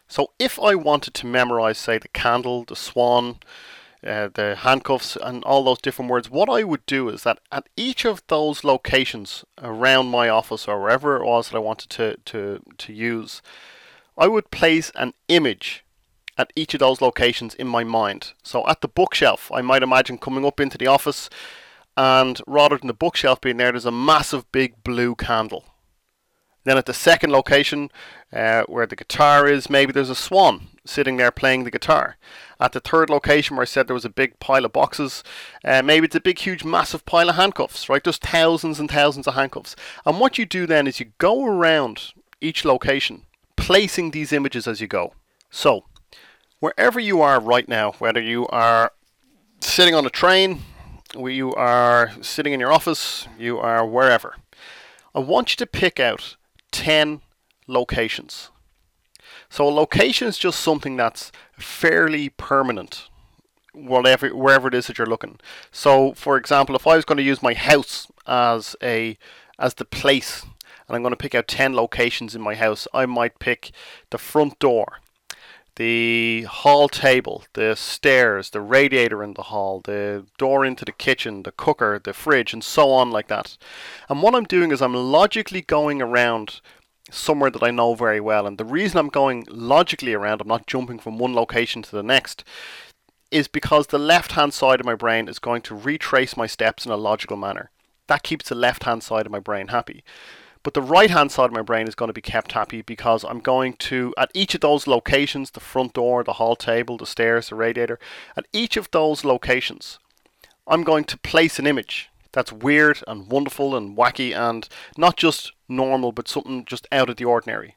So 0.08 0.30
if 0.38 0.58
I 0.58 0.74
wanted 0.76 1.12
to 1.12 1.26
memorize, 1.26 1.76
say, 1.76 1.98
the 1.98 2.08
candle, 2.08 2.64
the 2.64 2.76
swan, 2.76 3.36
uh, 4.06 4.28
the 4.32 4.56
handcuffs, 4.56 5.16
and 5.16 5.44
all 5.44 5.64
those 5.64 5.80
different 5.80 6.10
words. 6.10 6.30
What 6.30 6.48
I 6.48 6.64
would 6.64 6.84
do 6.86 7.08
is 7.08 7.22
that 7.22 7.38
at 7.50 7.68
each 7.76 8.04
of 8.04 8.22
those 8.26 8.64
locations 8.64 9.44
around 9.62 10.06
my 10.06 10.28
office 10.28 10.66
or 10.66 10.80
wherever 10.80 11.16
it 11.16 11.24
was 11.24 11.48
that 11.48 11.56
I 11.56 11.60
wanted 11.60 11.90
to, 11.90 12.16
to, 12.24 12.62
to 12.78 12.92
use, 12.92 13.42
I 14.16 14.28
would 14.28 14.50
place 14.50 14.90
an 14.94 15.14
image 15.28 15.84
at 16.36 16.52
each 16.56 16.74
of 16.74 16.80
those 16.80 17.00
locations 17.00 17.54
in 17.54 17.66
my 17.66 17.84
mind. 17.84 18.32
So 18.42 18.66
at 18.66 18.80
the 18.80 18.88
bookshelf, 18.88 19.50
I 19.52 19.60
might 19.60 19.82
imagine 19.82 20.18
coming 20.18 20.44
up 20.44 20.60
into 20.60 20.78
the 20.78 20.86
office, 20.86 21.30
and 21.96 22.40
rather 22.46 22.78
than 22.78 22.86
the 22.86 22.94
bookshelf 22.94 23.40
being 23.40 23.58
there, 23.58 23.72
there's 23.72 23.84
a 23.84 23.92
massive 23.92 24.50
big 24.50 24.82
blue 24.82 25.14
candle. 25.14 25.64
Then 26.64 26.78
at 26.78 26.86
the 26.86 26.94
second 26.94 27.32
location, 27.32 27.90
uh, 28.32 28.62
where 28.64 28.86
the 28.86 28.96
guitar 28.96 29.48
is, 29.48 29.68
maybe 29.68 29.92
there's 29.92 30.10
a 30.10 30.14
swan 30.14 30.68
sitting 30.84 31.16
there 31.16 31.30
playing 31.30 31.64
the 31.64 31.70
guitar. 31.70 32.16
At 32.62 32.70
the 32.70 32.78
third 32.78 33.10
location 33.10 33.56
where 33.56 33.62
I 33.62 33.64
said 33.64 33.88
there 33.88 33.94
was 33.94 34.04
a 34.04 34.08
big 34.08 34.38
pile 34.38 34.64
of 34.64 34.72
boxes, 34.72 35.24
uh, 35.64 35.82
maybe 35.82 36.04
it's 36.04 36.14
a 36.14 36.20
big, 36.20 36.38
huge, 36.38 36.62
massive 36.62 37.04
pile 37.04 37.28
of 37.28 37.34
handcuffs, 37.34 37.88
right? 37.88 38.04
Just 38.04 38.22
thousands 38.22 38.78
and 38.78 38.88
thousands 38.88 39.26
of 39.26 39.34
handcuffs. 39.34 39.74
And 40.06 40.20
what 40.20 40.38
you 40.38 40.46
do 40.46 40.64
then 40.64 40.86
is 40.86 41.00
you 41.00 41.06
go 41.18 41.44
around 41.44 42.12
each 42.40 42.64
location, 42.64 43.22
placing 43.56 44.12
these 44.12 44.32
images 44.32 44.68
as 44.68 44.80
you 44.80 44.86
go. 44.86 45.14
So, 45.50 45.86
wherever 46.60 47.00
you 47.00 47.20
are 47.20 47.40
right 47.40 47.68
now, 47.68 47.92
whether 47.98 48.22
you 48.22 48.46
are 48.46 48.92
sitting 49.58 49.96
on 49.96 50.06
a 50.06 50.10
train, 50.10 50.62
you 51.16 51.52
are 51.54 52.12
sitting 52.20 52.52
in 52.52 52.60
your 52.60 52.72
office, 52.72 53.26
you 53.36 53.58
are 53.58 53.84
wherever, 53.84 54.36
I 55.16 55.18
want 55.18 55.50
you 55.50 55.56
to 55.56 55.66
pick 55.66 55.98
out 55.98 56.36
10 56.70 57.22
locations 57.66 58.52
so 59.52 59.68
a 59.68 59.70
location 59.70 60.28
is 60.28 60.38
just 60.38 60.60
something 60.60 60.96
that's 60.96 61.30
fairly 61.62 62.28
permanent, 62.28 63.08
whatever 63.72 64.28
wherever 64.28 64.68
it 64.68 64.74
is 64.74 64.86
that 64.86 64.98
you're 64.98 65.06
looking. 65.06 65.38
So, 65.70 66.12
for 66.12 66.36
example, 66.36 66.76
if 66.76 66.86
I 66.86 66.96
was 66.96 67.04
going 67.04 67.18
to 67.18 67.22
use 67.22 67.42
my 67.42 67.54
house 67.54 68.08
as 68.26 68.76
a 68.82 69.16
as 69.58 69.74
the 69.74 69.84
place, 69.84 70.42
and 70.86 70.96
I'm 70.96 71.02
going 71.02 71.12
to 71.12 71.16
pick 71.16 71.34
out 71.34 71.48
ten 71.48 71.74
locations 71.74 72.34
in 72.34 72.42
my 72.42 72.54
house, 72.54 72.86
I 72.92 73.06
might 73.06 73.38
pick 73.38 73.70
the 74.10 74.18
front 74.18 74.58
door, 74.58 74.98
the 75.76 76.42
hall 76.42 76.88
table, 76.88 77.44
the 77.54 77.74
stairs, 77.74 78.50
the 78.50 78.60
radiator 78.60 79.22
in 79.22 79.34
the 79.34 79.44
hall, 79.44 79.80
the 79.82 80.26
door 80.36 80.64
into 80.64 80.84
the 80.84 80.92
kitchen, 80.92 81.44
the 81.44 81.52
cooker, 81.52 81.98
the 82.02 82.12
fridge, 82.12 82.52
and 82.52 82.62
so 82.62 82.90
on 82.90 83.10
like 83.10 83.28
that. 83.28 83.56
And 84.08 84.22
what 84.22 84.34
I'm 84.34 84.44
doing 84.44 84.70
is 84.70 84.82
I'm 84.82 84.94
logically 84.94 85.62
going 85.62 86.02
around 86.02 86.60
somewhere 87.12 87.50
that 87.50 87.62
I 87.62 87.70
know 87.70 87.94
very 87.94 88.20
well. 88.20 88.46
And 88.46 88.58
the 88.58 88.64
reason 88.64 88.98
I'm 88.98 89.08
going 89.08 89.46
logically 89.48 90.14
around, 90.14 90.40
I'm 90.40 90.48
not 90.48 90.66
jumping 90.66 90.98
from 90.98 91.18
one 91.18 91.34
location 91.34 91.82
to 91.82 91.90
the 91.90 92.02
next, 92.02 92.44
is 93.30 93.48
because 93.48 93.86
the 93.86 93.98
left 93.98 94.32
hand 94.32 94.54
side 94.54 94.80
of 94.80 94.86
my 94.86 94.94
brain 94.94 95.28
is 95.28 95.38
going 95.38 95.62
to 95.62 95.74
retrace 95.74 96.36
my 96.36 96.46
steps 96.46 96.84
in 96.84 96.92
a 96.92 96.96
logical 96.96 97.36
manner. 97.36 97.70
That 98.08 98.22
keeps 98.22 98.48
the 98.48 98.54
left 98.54 98.84
hand 98.84 99.02
side 99.02 99.26
of 99.26 99.32
my 99.32 99.38
brain 99.38 99.68
happy. 99.68 100.04
But 100.62 100.74
the 100.74 100.82
right 100.82 101.10
hand 101.10 101.32
side 101.32 101.46
of 101.46 101.52
my 101.52 101.62
brain 101.62 101.88
is 101.88 101.94
going 101.94 102.08
to 102.08 102.12
be 102.12 102.20
kept 102.20 102.52
happy 102.52 102.82
because 102.82 103.24
I'm 103.24 103.40
going 103.40 103.72
to, 103.74 104.14
at 104.16 104.30
each 104.32 104.54
of 104.54 104.60
those 104.60 104.86
locations, 104.86 105.50
the 105.50 105.60
front 105.60 105.94
door, 105.94 106.22
the 106.22 106.34
hall 106.34 106.54
table, 106.54 106.96
the 106.96 107.06
stairs, 107.06 107.48
the 107.48 107.56
radiator, 107.56 107.98
at 108.36 108.46
each 108.52 108.76
of 108.76 108.90
those 108.92 109.24
locations, 109.24 109.98
I'm 110.66 110.84
going 110.84 111.04
to 111.04 111.18
place 111.18 111.58
an 111.58 111.66
image 111.66 112.11
that's 112.32 112.52
weird 112.52 113.02
and 113.06 113.30
wonderful 113.30 113.76
and 113.76 113.96
wacky 113.96 114.34
and 114.34 114.68
not 114.96 115.16
just 115.16 115.52
normal, 115.68 116.12
but 116.12 116.28
something 116.28 116.64
just 116.64 116.86
out 116.90 117.10
of 117.10 117.16
the 117.16 117.24
ordinary. 117.24 117.76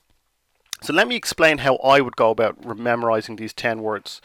So 0.82 0.94
let 0.94 1.08
me 1.08 1.16
explain 1.16 1.60
how 1.60 1.78
I 1.78 2.02
would 2.02 2.16
go 2.16 2.32
about 2.32 2.78
memorizing 2.78 3.38
these 3.38 3.54
10 3.54 3.82
words. 3.82 4.22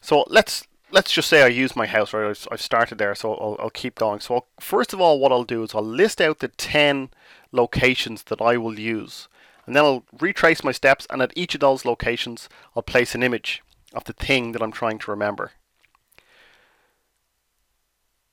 So 0.00 0.24
let's 0.28 0.66
let's 0.92 1.10
just 1.12 1.28
say 1.28 1.42
I 1.42 1.48
use 1.48 1.74
my 1.74 1.86
house, 1.86 2.12
right? 2.12 2.46
I've, 2.50 2.60
started 2.60 2.98
there, 2.98 3.14
so 3.14 3.34
I'll, 3.34 3.56
I'll 3.58 3.70
keep 3.70 3.94
going. 3.94 4.20
So 4.20 4.34
I'll, 4.34 4.46
first 4.60 4.92
of 4.92 5.00
all, 5.00 5.18
what 5.18 5.32
I'll 5.32 5.44
do 5.44 5.62
is 5.62 5.74
I'll 5.74 5.82
list 5.82 6.20
out 6.20 6.40
the 6.40 6.48
10 6.48 7.10
locations 7.50 8.24
that 8.24 8.42
I 8.42 8.58
will 8.58 8.78
use. 8.78 9.28
And 9.66 9.74
then 9.74 9.84
I'll 9.84 10.04
retrace 10.20 10.62
my 10.62 10.72
steps, 10.72 11.06
and 11.08 11.22
at 11.22 11.32
each 11.34 11.54
of 11.54 11.60
those 11.60 11.84
locations, 11.84 12.48
I'll 12.76 12.82
place 12.82 13.14
an 13.14 13.22
image 13.22 13.62
of 13.94 14.04
the 14.04 14.12
thing 14.12 14.52
that 14.52 14.62
I'm 14.62 14.72
trying 14.72 14.98
to 14.98 15.10
remember. 15.10 15.52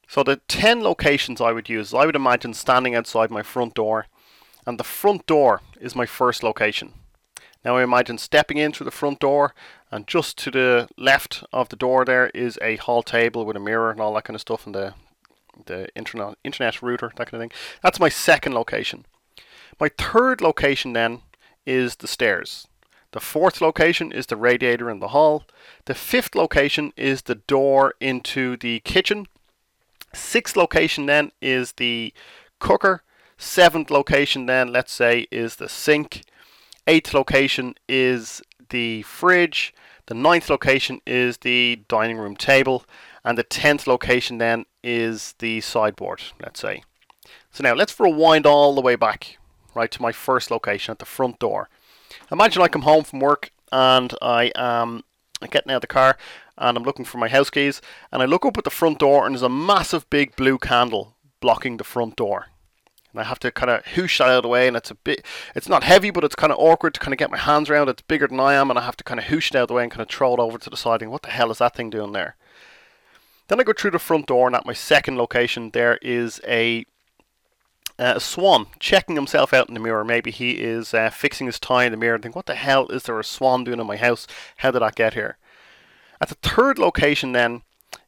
So 0.09 0.23
the 0.23 0.37
10 0.47 0.81
locations 0.81 1.39
I 1.39 1.51
would 1.51 1.69
use, 1.69 1.93
I 1.93 2.07
would 2.07 2.15
imagine 2.15 2.55
standing 2.55 2.95
outside 2.95 3.29
my 3.29 3.43
front 3.43 3.75
door, 3.75 4.07
and 4.65 4.79
the 4.79 4.83
front 4.83 5.27
door 5.27 5.61
is 5.79 5.95
my 5.95 6.07
first 6.07 6.41
location. 6.41 6.93
Now 7.63 7.77
I 7.77 7.83
imagine 7.83 8.17
stepping 8.17 8.57
in 8.57 8.71
through 8.71 8.85
the 8.85 8.91
front 8.91 9.19
door, 9.19 9.53
and 9.91 10.07
just 10.07 10.35
to 10.39 10.49
the 10.49 10.89
left 10.97 11.43
of 11.53 11.69
the 11.69 11.75
door 11.75 12.05
there 12.05 12.31
is 12.33 12.57
a 12.59 12.77
hall 12.77 13.03
table 13.03 13.45
with 13.45 13.55
a 13.55 13.59
mirror 13.59 13.91
and 13.91 14.01
all 14.01 14.15
that 14.15 14.23
kind 14.23 14.33
of 14.33 14.41
stuff, 14.41 14.65
and 14.65 14.73
the 14.73 14.95
the 15.67 15.89
internet 15.95 16.35
internet 16.43 16.81
router, 16.81 17.11
that 17.15 17.29
kind 17.29 17.43
of 17.43 17.49
thing. 17.49 17.59
That's 17.83 17.99
my 17.99 18.09
second 18.09 18.55
location. 18.55 19.05
My 19.79 19.91
third 19.95 20.41
location 20.41 20.93
then 20.93 21.21
is 21.67 21.97
the 21.97 22.07
stairs. 22.07 22.67
The 23.11 23.19
fourth 23.19 23.61
location 23.61 24.11
is 24.11 24.25
the 24.25 24.37
radiator 24.37 24.89
in 24.89 25.01
the 25.01 25.09
hall. 25.09 25.43
The 25.85 25.93
fifth 25.93 26.33
location 26.33 26.93
is 26.97 27.23
the 27.23 27.35
door 27.35 27.93
into 27.99 28.57
the 28.57 28.79
kitchen. 28.79 29.27
Sixth 30.13 30.55
location 30.55 31.05
then 31.05 31.31
is 31.41 31.73
the 31.73 32.13
cooker. 32.59 33.03
Seventh 33.37 33.89
location 33.89 34.47
then, 34.47 34.71
let's 34.71 34.91
say, 34.91 35.27
is 35.31 35.55
the 35.55 35.69
sink. 35.69 36.23
Eighth 36.87 37.13
location 37.13 37.75
is 37.87 38.41
the 38.69 39.03
fridge. 39.03 39.73
The 40.07 40.15
ninth 40.15 40.49
location 40.49 41.01
is 41.05 41.37
the 41.37 41.83
dining 41.87 42.17
room 42.17 42.35
table. 42.35 42.83
And 43.23 43.37
the 43.37 43.43
tenth 43.43 43.85
location 43.87 44.39
then 44.39 44.65
is 44.83 45.35
the 45.39 45.61
sideboard, 45.61 46.21
let's 46.41 46.59
say. 46.59 46.83
So 47.51 47.63
now 47.63 47.73
let's 47.73 47.99
rewind 47.99 48.45
all 48.45 48.75
the 48.75 48.81
way 48.81 48.95
back, 48.95 49.37
right, 49.75 49.91
to 49.91 50.01
my 50.01 50.11
first 50.11 50.51
location 50.51 50.91
at 50.91 50.99
the 50.99 51.05
front 51.05 51.39
door. 51.39 51.69
Imagine 52.31 52.61
I 52.61 52.67
come 52.67 52.83
home 52.83 53.03
from 53.03 53.19
work 53.19 53.51
and 53.71 54.13
I 54.21 54.51
am 54.55 55.03
getting 55.49 55.71
out 55.71 55.77
of 55.77 55.81
the 55.81 55.87
car 55.87 56.17
and 56.59 56.77
I'm 56.77 56.83
looking 56.83 57.05
for 57.05 57.17
my 57.17 57.29
house 57.29 57.49
keys 57.49 57.81
and 58.11 58.21
I 58.21 58.25
look 58.25 58.45
up 58.45 58.57
at 58.57 58.65
the 58.65 58.69
front 58.69 58.99
door 58.99 59.25
and 59.25 59.33
there's 59.33 59.41
a 59.41 59.49
massive 59.49 60.09
big 60.09 60.35
blue 60.35 60.57
candle 60.57 61.15
blocking 61.39 61.77
the 61.77 61.83
front 61.83 62.17
door. 62.17 62.47
And 63.11 63.19
I 63.19 63.23
have 63.23 63.39
to 63.39 63.51
kind 63.51 63.71
of 63.71 63.83
whoosh 63.97 64.19
that 64.19 64.27
out 64.27 64.37
of 64.37 64.43
the 64.43 64.49
way 64.49 64.67
and 64.67 64.77
it's 64.77 64.91
a 64.91 64.95
bit 64.95 65.25
it's 65.55 65.69
not 65.69 65.83
heavy 65.83 66.11
but 66.11 66.23
it's 66.23 66.35
kind 66.35 66.51
of 66.51 66.59
awkward 66.59 66.93
to 66.93 66.99
kind 66.99 67.13
of 67.13 67.17
get 67.17 67.31
my 67.31 67.37
hands 67.37 67.69
around. 67.69 67.89
It's 67.89 68.03
bigger 68.03 68.27
than 68.27 68.39
I 68.39 68.53
am 68.53 68.69
and 68.69 68.77
I 68.77 68.83
have 68.83 68.97
to 68.97 69.03
kind 69.03 69.19
of 69.19 69.25
whoosh 69.27 69.49
it 69.49 69.55
out 69.55 69.63
of 69.63 69.67
the 69.69 69.73
way 69.73 69.83
and 69.83 69.91
kind 69.91 70.01
of 70.01 70.09
throw 70.09 70.33
it 70.33 70.39
over 70.39 70.57
to 70.57 70.69
the 70.69 70.77
side 70.77 71.01
and 71.01 71.11
what 71.11 71.23
the 71.23 71.29
hell 71.29 71.49
is 71.49 71.57
that 71.59 71.75
thing 71.75 71.89
doing 71.89 72.11
there? 72.11 72.35
Then 73.47 73.59
I 73.59 73.63
go 73.63 73.73
through 73.73 73.91
the 73.91 73.99
front 73.99 74.27
door 74.27 74.45
and 74.45 74.55
at 74.55 74.65
my 74.65 74.73
second 74.73 75.17
location 75.17 75.71
there 75.71 75.97
is 76.01 76.39
a 76.47 76.85
uh, 77.97 78.13
a 78.15 78.19
swan 78.19 78.67
checking 78.79 79.15
himself 79.15 79.53
out 79.53 79.67
in 79.67 79.73
the 79.73 79.79
mirror. 79.79 80.05
Maybe 80.05 80.31
he 80.31 80.51
is 80.51 80.93
uh, 80.93 81.09
fixing 81.09 81.47
his 81.47 81.59
tie 81.59 81.83
in 81.83 81.91
the 81.91 81.97
mirror 81.97 82.15
and 82.15 82.23
think, 82.23 82.35
what 82.35 82.45
the 82.45 82.55
hell 82.55 82.87
is 82.87 83.03
there 83.03 83.19
a 83.19 83.25
swan 83.25 83.65
doing 83.65 83.79
in 83.79 83.87
my 83.87 83.97
house? 83.97 84.25
How 84.57 84.71
did 84.71 84.81
that 84.81 84.95
get 84.95 85.15
here? 85.15 85.37
At 86.21 86.29
the 86.29 86.35
third 86.35 86.77
location 86.77 87.31
then 87.31 87.61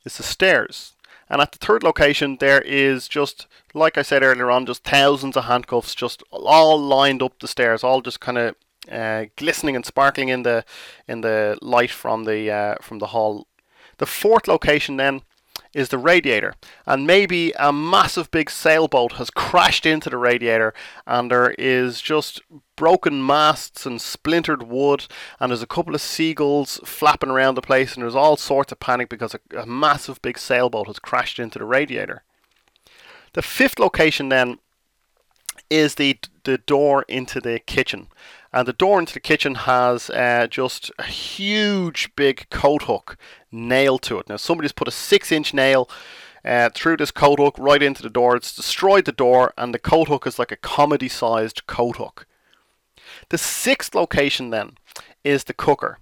is 0.06 0.18
the 0.18 0.24
stairs. 0.24 0.94
And 1.30 1.42
at 1.42 1.54
the 1.54 1.58
third 1.58 1.84
location 1.84 2.38
there 2.40 2.62
is 2.62 3.08
just, 3.08 3.48
like 3.74 3.98
I 3.98 4.02
said 4.02 4.22
earlier 4.24 4.52
on, 4.52 4.66
just 4.66 4.84
thousands 4.84 5.38
of 5.38 5.46
handcuffs 5.46 5.96
just 5.96 6.24
all 6.32 6.78
lined 6.78 7.24
up 7.24 7.40
the 7.40 7.48
stairs, 7.48 7.84
all 7.84 8.02
just 8.02 8.20
kind 8.20 8.38
of 8.38 8.56
uh, 8.92 9.26
glistening 9.38 9.76
and 9.76 9.86
sparkling 9.86 10.30
in 10.30 10.44
the 10.44 10.66
in 11.08 11.22
the 11.22 11.58
light 11.62 11.92
from 11.92 12.26
the 12.26 12.52
uh, 12.52 12.76
from 12.82 13.00
the 13.00 13.08
hall. 13.08 13.48
The 13.98 14.06
fourth 14.06 14.48
location 14.48 14.98
then 14.98 15.22
is 15.74 15.90
the 15.90 15.98
radiator. 15.98 16.56
And 16.86 17.08
maybe 17.08 17.54
a 17.58 17.72
massive 17.72 18.30
big 18.32 18.50
sailboat 18.50 19.14
has 19.14 19.30
crashed 19.30 19.86
into 19.86 20.10
the 20.10 20.18
radiator 20.18 20.74
and 21.08 21.32
there 21.32 21.52
is 21.52 22.02
just 22.02 22.42
broken 22.76 23.26
masts 23.26 23.86
and 23.86 24.02
splintered 24.02 24.64
wood 24.64 25.08
and 25.40 25.52
there's 25.52 25.62
a 25.62 25.68
couple 25.68 25.96
of 25.96 26.02
seagulls 26.02 26.80
flapping 26.84 27.30
around 27.30 27.56
the 27.56 27.62
place 27.62 27.94
and 27.94 28.04
there's 28.04 28.16
all 28.16 28.38
sorts 28.38 28.72
of 28.72 28.80
panic 28.80 29.10
because 29.10 29.34
a, 29.34 29.58
a 29.58 29.66
massive 29.66 30.22
big 30.22 30.38
sailboat 30.38 30.88
has 30.88 31.00
crashed 31.00 31.40
into 31.40 31.60
the 31.60 31.66
radiator. 31.66 32.24
The 33.34 33.42
fifth 33.42 33.80
location 33.80 34.30
then 34.30 34.60
is 35.70 35.96
the 35.96 36.18
the 36.44 36.58
door 36.58 37.06
into 37.08 37.40
the 37.40 37.60
kitchen 37.60 38.08
and 38.54 38.68
the 38.68 38.74
door 38.74 39.00
into 39.00 39.14
the 39.14 39.20
kitchen 39.20 39.56
has 39.56 40.10
uh, 40.10 40.48
just 40.50 40.92
a 41.00 41.04
huge 41.04 42.14
big 42.16 42.50
coat 42.50 42.84
hook 42.84 43.18
nailed 43.52 44.02
to 44.04 44.20
it. 44.20 44.28
Now 44.30 44.38
somebody's 44.38 44.72
put 44.72 44.88
a 44.88 44.92
six 44.92 45.32
inch 45.32 45.54
nail 45.54 45.90
uh, 46.44 46.70
through 46.74 46.98
this 46.98 47.12
coat 47.12 47.40
hook 47.40 47.56
right 47.58 47.82
into 47.82 48.02
the 48.04 48.10
door. 48.10 48.36
It's 48.36 48.56
destroyed 48.56 49.06
the 49.06 49.12
door, 49.12 49.54
and 49.58 49.74
the 49.74 49.80
coat 49.80 50.08
hook 50.08 50.28
is 50.28 50.40
like 50.40 50.52
a 50.52 50.58
comedy 50.58 51.08
sized 51.08 51.66
coat 51.68 51.98
hook. 51.98 52.28
The 53.30 53.38
sixth 53.38 53.96
location 53.96 54.50
then 54.50 54.78
is 55.24 55.46
the 55.46 55.54
cooker, 55.54 56.00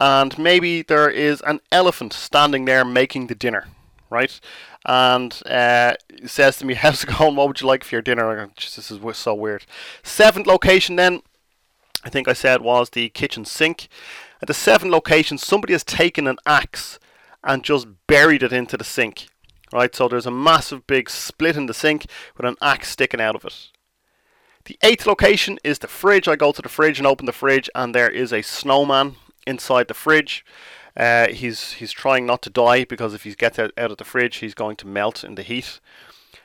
and 0.00 0.38
maybe 0.38 0.82
there 0.82 1.10
is 1.10 1.40
an 1.42 1.60
elephant 1.70 2.12
standing 2.12 2.64
there 2.64 2.84
making 2.84 3.26
the 3.26 3.34
dinner, 3.34 3.66
right? 4.08 4.40
And 4.86 5.40
uh, 5.46 5.94
says 6.24 6.58
to 6.58 6.66
me, 6.66 6.74
"How's 6.82 7.04
it 7.04 7.10
going? 7.10 7.36
What 7.36 7.48
would 7.48 7.60
you 7.60 7.66
like 7.66 7.84
for 7.84 7.94
your 7.94 8.02
dinner?" 8.02 8.50
this 8.56 8.90
is 8.90 9.16
so 9.16 9.34
weird. 9.34 9.66
Seventh 10.02 10.46
location 10.46 10.96
then 10.96 11.22
I 12.04 12.10
think 12.10 12.28
I 12.28 12.32
said 12.32 12.62
was 12.62 12.90
the 12.90 13.08
kitchen 13.10 13.44
sink. 13.44 13.88
At 14.40 14.48
the 14.48 14.54
seven 14.54 14.90
locations, 14.90 15.46
somebody 15.46 15.72
has 15.72 15.84
taken 15.84 16.26
an 16.26 16.38
axe 16.44 16.98
and 17.44 17.62
just 17.62 17.86
buried 18.06 18.42
it 18.42 18.52
into 18.52 18.76
the 18.76 18.84
sink. 18.84 19.28
Right, 19.72 19.94
so 19.94 20.06
there's 20.06 20.26
a 20.26 20.30
massive 20.30 20.86
big 20.86 21.08
split 21.08 21.56
in 21.56 21.66
the 21.66 21.74
sink 21.74 22.06
with 22.36 22.44
an 22.44 22.56
axe 22.60 22.90
sticking 22.90 23.20
out 23.20 23.34
of 23.34 23.44
it. 23.44 23.70
The 24.66 24.78
eighth 24.82 25.06
location 25.06 25.58
is 25.64 25.78
the 25.78 25.88
fridge. 25.88 26.28
I 26.28 26.36
go 26.36 26.52
to 26.52 26.62
the 26.62 26.68
fridge 26.68 26.98
and 26.98 27.06
open 27.06 27.26
the 27.26 27.32
fridge, 27.32 27.70
and 27.74 27.94
there 27.94 28.10
is 28.10 28.32
a 28.32 28.42
snowman 28.42 29.16
inside 29.46 29.88
the 29.88 29.94
fridge. 29.94 30.44
Uh, 30.94 31.28
he's 31.28 31.72
he's 31.72 31.90
trying 31.90 32.26
not 32.26 32.42
to 32.42 32.50
die 32.50 32.84
because 32.84 33.14
if 33.14 33.24
he 33.24 33.34
gets 33.34 33.58
out, 33.58 33.72
out 33.78 33.90
of 33.90 33.96
the 33.96 34.04
fridge, 34.04 34.36
he's 34.36 34.54
going 34.54 34.76
to 34.76 34.86
melt 34.86 35.24
in 35.24 35.36
the 35.36 35.42
heat. 35.42 35.80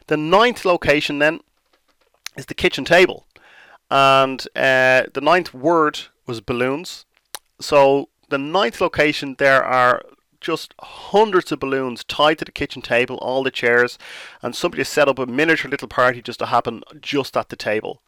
The 0.07 0.17
ninth 0.17 0.63
location 0.63 1.19
then 1.19 1.41
is 2.37 2.45
the 2.45 2.53
kitchen 2.53 2.85
table 2.85 3.26
and 3.89 4.45
uh, 4.55 5.03
the 5.13 5.21
ninth 5.21 5.53
word 5.53 5.99
was 6.25 6.41
balloons. 6.41 7.05
So 7.59 8.09
the 8.29 8.37
ninth 8.37 8.81
location, 8.81 9.35
there 9.39 9.63
are 9.63 10.03
just 10.39 10.73
hundreds 10.79 11.51
of 11.51 11.59
balloons 11.59 12.03
tied 12.03 12.39
to 12.39 12.45
the 12.45 12.51
kitchen 12.51 12.81
table, 12.81 13.17
all 13.17 13.43
the 13.43 13.51
chairs, 13.51 13.97
and 14.41 14.55
somebody 14.55 14.81
has 14.81 14.89
set 14.89 15.07
up 15.07 15.19
a 15.19 15.25
miniature 15.25 15.69
little 15.69 15.87
party 15.87 16.21
just 16.21 16.39
to 16.39 16.47
happen 16.47 16.83
just 17.01 17.35
at 17.35 17.49
the 17.49 17.55
table. 17.55 18.01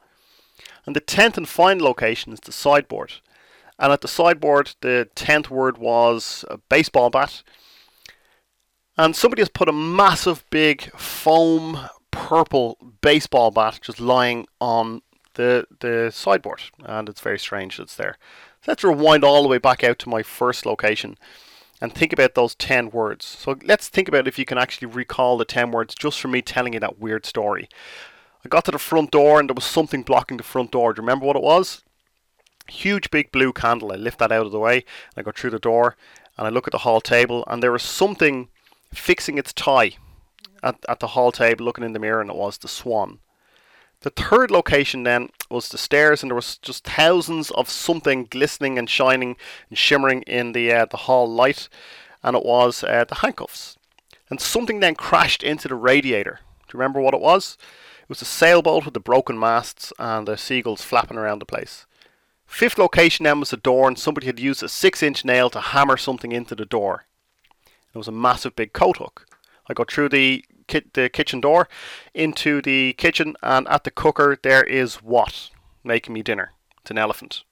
And 0.86 0.96
the 0.96 1.02
tenth 1.02 1.38
and 1.38 1.48
final 1.48 1.86
location 1.86 2.34
is 2.34 2.40
the 2.40 2.52
sideboard. 2.52 3.14
And 3.78 3.94
at 3.94 4.02
the 4.02 4.08
sideboard, 4.08 4.76
the 4.82 5.10
tenth 5.16 5.50
word 5.50 5.78
was 5.78 6.44
a 6.50 6.58
baseball 6.58 7.10
bat. 7.10 7.44
And 8.98 9.16
somebody 9.16 9.42
has 9.42 9.50
put 9.50 9.70
a 9.70 9.74
massive, 9.74 10.44
big 10.50 10.92
foam 10.98 11.90
purple 12.12 12.78
baseball 13.02 13.52
bat 13.52 13.80
just 13.82 14.02
lying 14.02 14.46
on 14.60 15.02
the 15.40 15.66
the 15.80 16.12
sideboard, 16.14 16.62
and 16.84 17.08
it's 17.08 17.22
very 17.22 17.40
strange 17.40 17.80
it's 17.80 17.96
there. 17.96 18.18
So 18.62 18.72
let's 18.72 18.84
rewind 18.84 19.24
all 19.24 19.42
the 19.42 19.48
way 19.48 19.58
back 19.58 19.86
out 19.86 19.98
to 20.00 20.10
my 20.10 20.22
first 20.22 20.66
location 20.66 21.18
and 21.80 21.94
think 21.94 22.12
about 22.12 22.36
those 22.36 22.56
10 22.56 22.92
words. 22.92 23.24
So 23.26 23.58
let's 23.64 23.88
think 23.88 24.10
about 24.10 24.28
if 24.28 24.38
you 24.38 24.44
can 24.44 24.58
actually 24.58 24.90
recall 24.90 25.38
the 25.38 25.46
10 25.46 25.72
words 25.72 25.96
just 25.96 26.20
from 26.20 26.32
me 26.32 26.42
telling 26.42 26.74
you 26.74 26.82
that 26.82 27.00
weird 27.00 27.26
story. 27.26 27.70
I 28.44 28.50
got 28.50 28.66
to 28.66 28.72
the 28.72 28.78
front 28.78 29.12
door 29.12 29.40
and 29.40 29.50
there 29.50 29.56
was 29.56 29.64
something 29.64 30.04
blocking 30.04 30.36
the 30.36 30.44
front 30.44 30.72
door. 30.72 30.92
Do 30.92 31.00
you 31.00 31.04
remember 31.04 31.26
what 31.26 31.38
it 31.38 31.42
was? 31.42 31.84
Huge 32.68 33.10
big 33.10 33.32
blue 33.32 33.54
candle. 33.54 33.94
I 33.94 33.96
lift 33.96 34.20
that 34.20 34.34
out 34.34 34.46
of 34.46 34.52
the 34.52 34.60
way 34.60 34.76
and 34.76 35.16
I 35.16 35.22
go 35.22 35.32
through 35.32 35.52
the 35.52 35.60
door 35.60 35.96
and 36.38 36.46
I 36.46 36.50
look 36.50 36.68
at 36.68 36.74
the 36.74 36.80
hall 36.80 37.00
table 37.00 37.46
and 37.48 37.64
there 37.64 37.72
was 37.72 37.84
something 37.84 38.50
fixing 38.94 39.38
its 39.38 39.54
tie 39.54 39.94
at, 40.62 40.84
at 40.90 41.00
the 41.00 41.08
hall 41.08 41.32
table 41.32 41.64
looking 41.64 41.86
in 41.86 41.94
the 41.94 42.00
mirror 42.00 42.20
and 42.20 42.30
it 42.30 42.36
was 42.36 42.58
the 42.58 42.68
swan. 42.68 43.20
The 44.02 44.10
third 44.10 44.50
location 44.50 45.04
then 45.04 45.30
was 45.50 45.70
the 45.70 45.78
stairs, 45.78 46.24
and 46.24 46.32
there 46.32 46.36
was 46.36 46.58
just 46.58 46.86
thousands 46.86 47.52
of 47.52 47.70
something 47.70 48.26
glistening 48.26 48.78
and 48.78 48.90
shining 48.90 49.36
and 49.70 49.78
shimmering 49.78 50.22
in 50.22 50.54
the 50.54 50.72
uh, 50.72 50.86
the 50.86 50.98
hall 50.98 51.30
light, 51.30 51.68
and 52.24 52.36
it 52.36 52.46
was 52.46 52.84
uh, 52.84 53.04
the 53.06 53.16
handcuffs. 53.16 53.78
And 54.30 54.40
something 54.40 54.80
then 54.80 54.96
crashed 54.96 55.44
into 55.44 55.68
the 55.68 55.76
radiator. 55.76 56.40
Do 56.68 56.78
you 56.78 56.80
remember 56.80 57.02
what 57.02 57.14
it 57.14 57.20
was? 57.20 57.58
It 58.04 58.10
was 58.10 58.22
a 58.22 58.26
sailboat 58.26 58.86
with 58.86 58.94
the 58.94 59.00
broken 59.00 59.38
masts 59.38 59.92
and 60.00 60.28
the 60.28 60.38
seagulls 60.38 60.82
flapping 60.82 61.18
around 61.18 61.40
the 61.40 61.46
place. 61.46 61.86
Fifth 62.46 62.78
location 62.78 63.26
then 63.26 63.40
was 63.40 63.50
the 63.50 63.58
door, 63.58 63.88
and 63.88 64.00
somebody 64.00 64.28
had 64.28 64.40
used 64.40 64.64
a 64.64 64.70
six-inch 64.70 65.26
nail 65.26 65.50
to 65.50 65.60
hammer 65.60 65.98
something 65.98 66.32
into 66.32 66.56
the 66.56 66.66
door. 66.66 67.06
It 67.94 67.98
was 67.98 68.08
a 68.08 68.12
massive 68.12 68.56
big 68.56 68.72
coat 68.72 68.98
hook. 68.98 69.26
I 69.68 69.74
got 69.74 69.92
through 69.92 70.10
the 70.10 70.46
ki- 70.70 70.90
the 70.94 71.10
kitchen 71.10 71.42
door 71.42 71.68
into 72.14 72.62
the 72.62 72.94
kitchen, 72.94 73.36
and 73.44 73.68
at 73.68 73.84
the 73.84 73.92
cooker 73.92 74.38
there 74.42 74.64
is 74.64 74.96
what 75.04 75.50
making 75.84 76.14
me 76.14 76.24
dinner. 76.24 76.54
It's 76.82 76.92
an 76.92 76.98
elephant. 76.98 77.44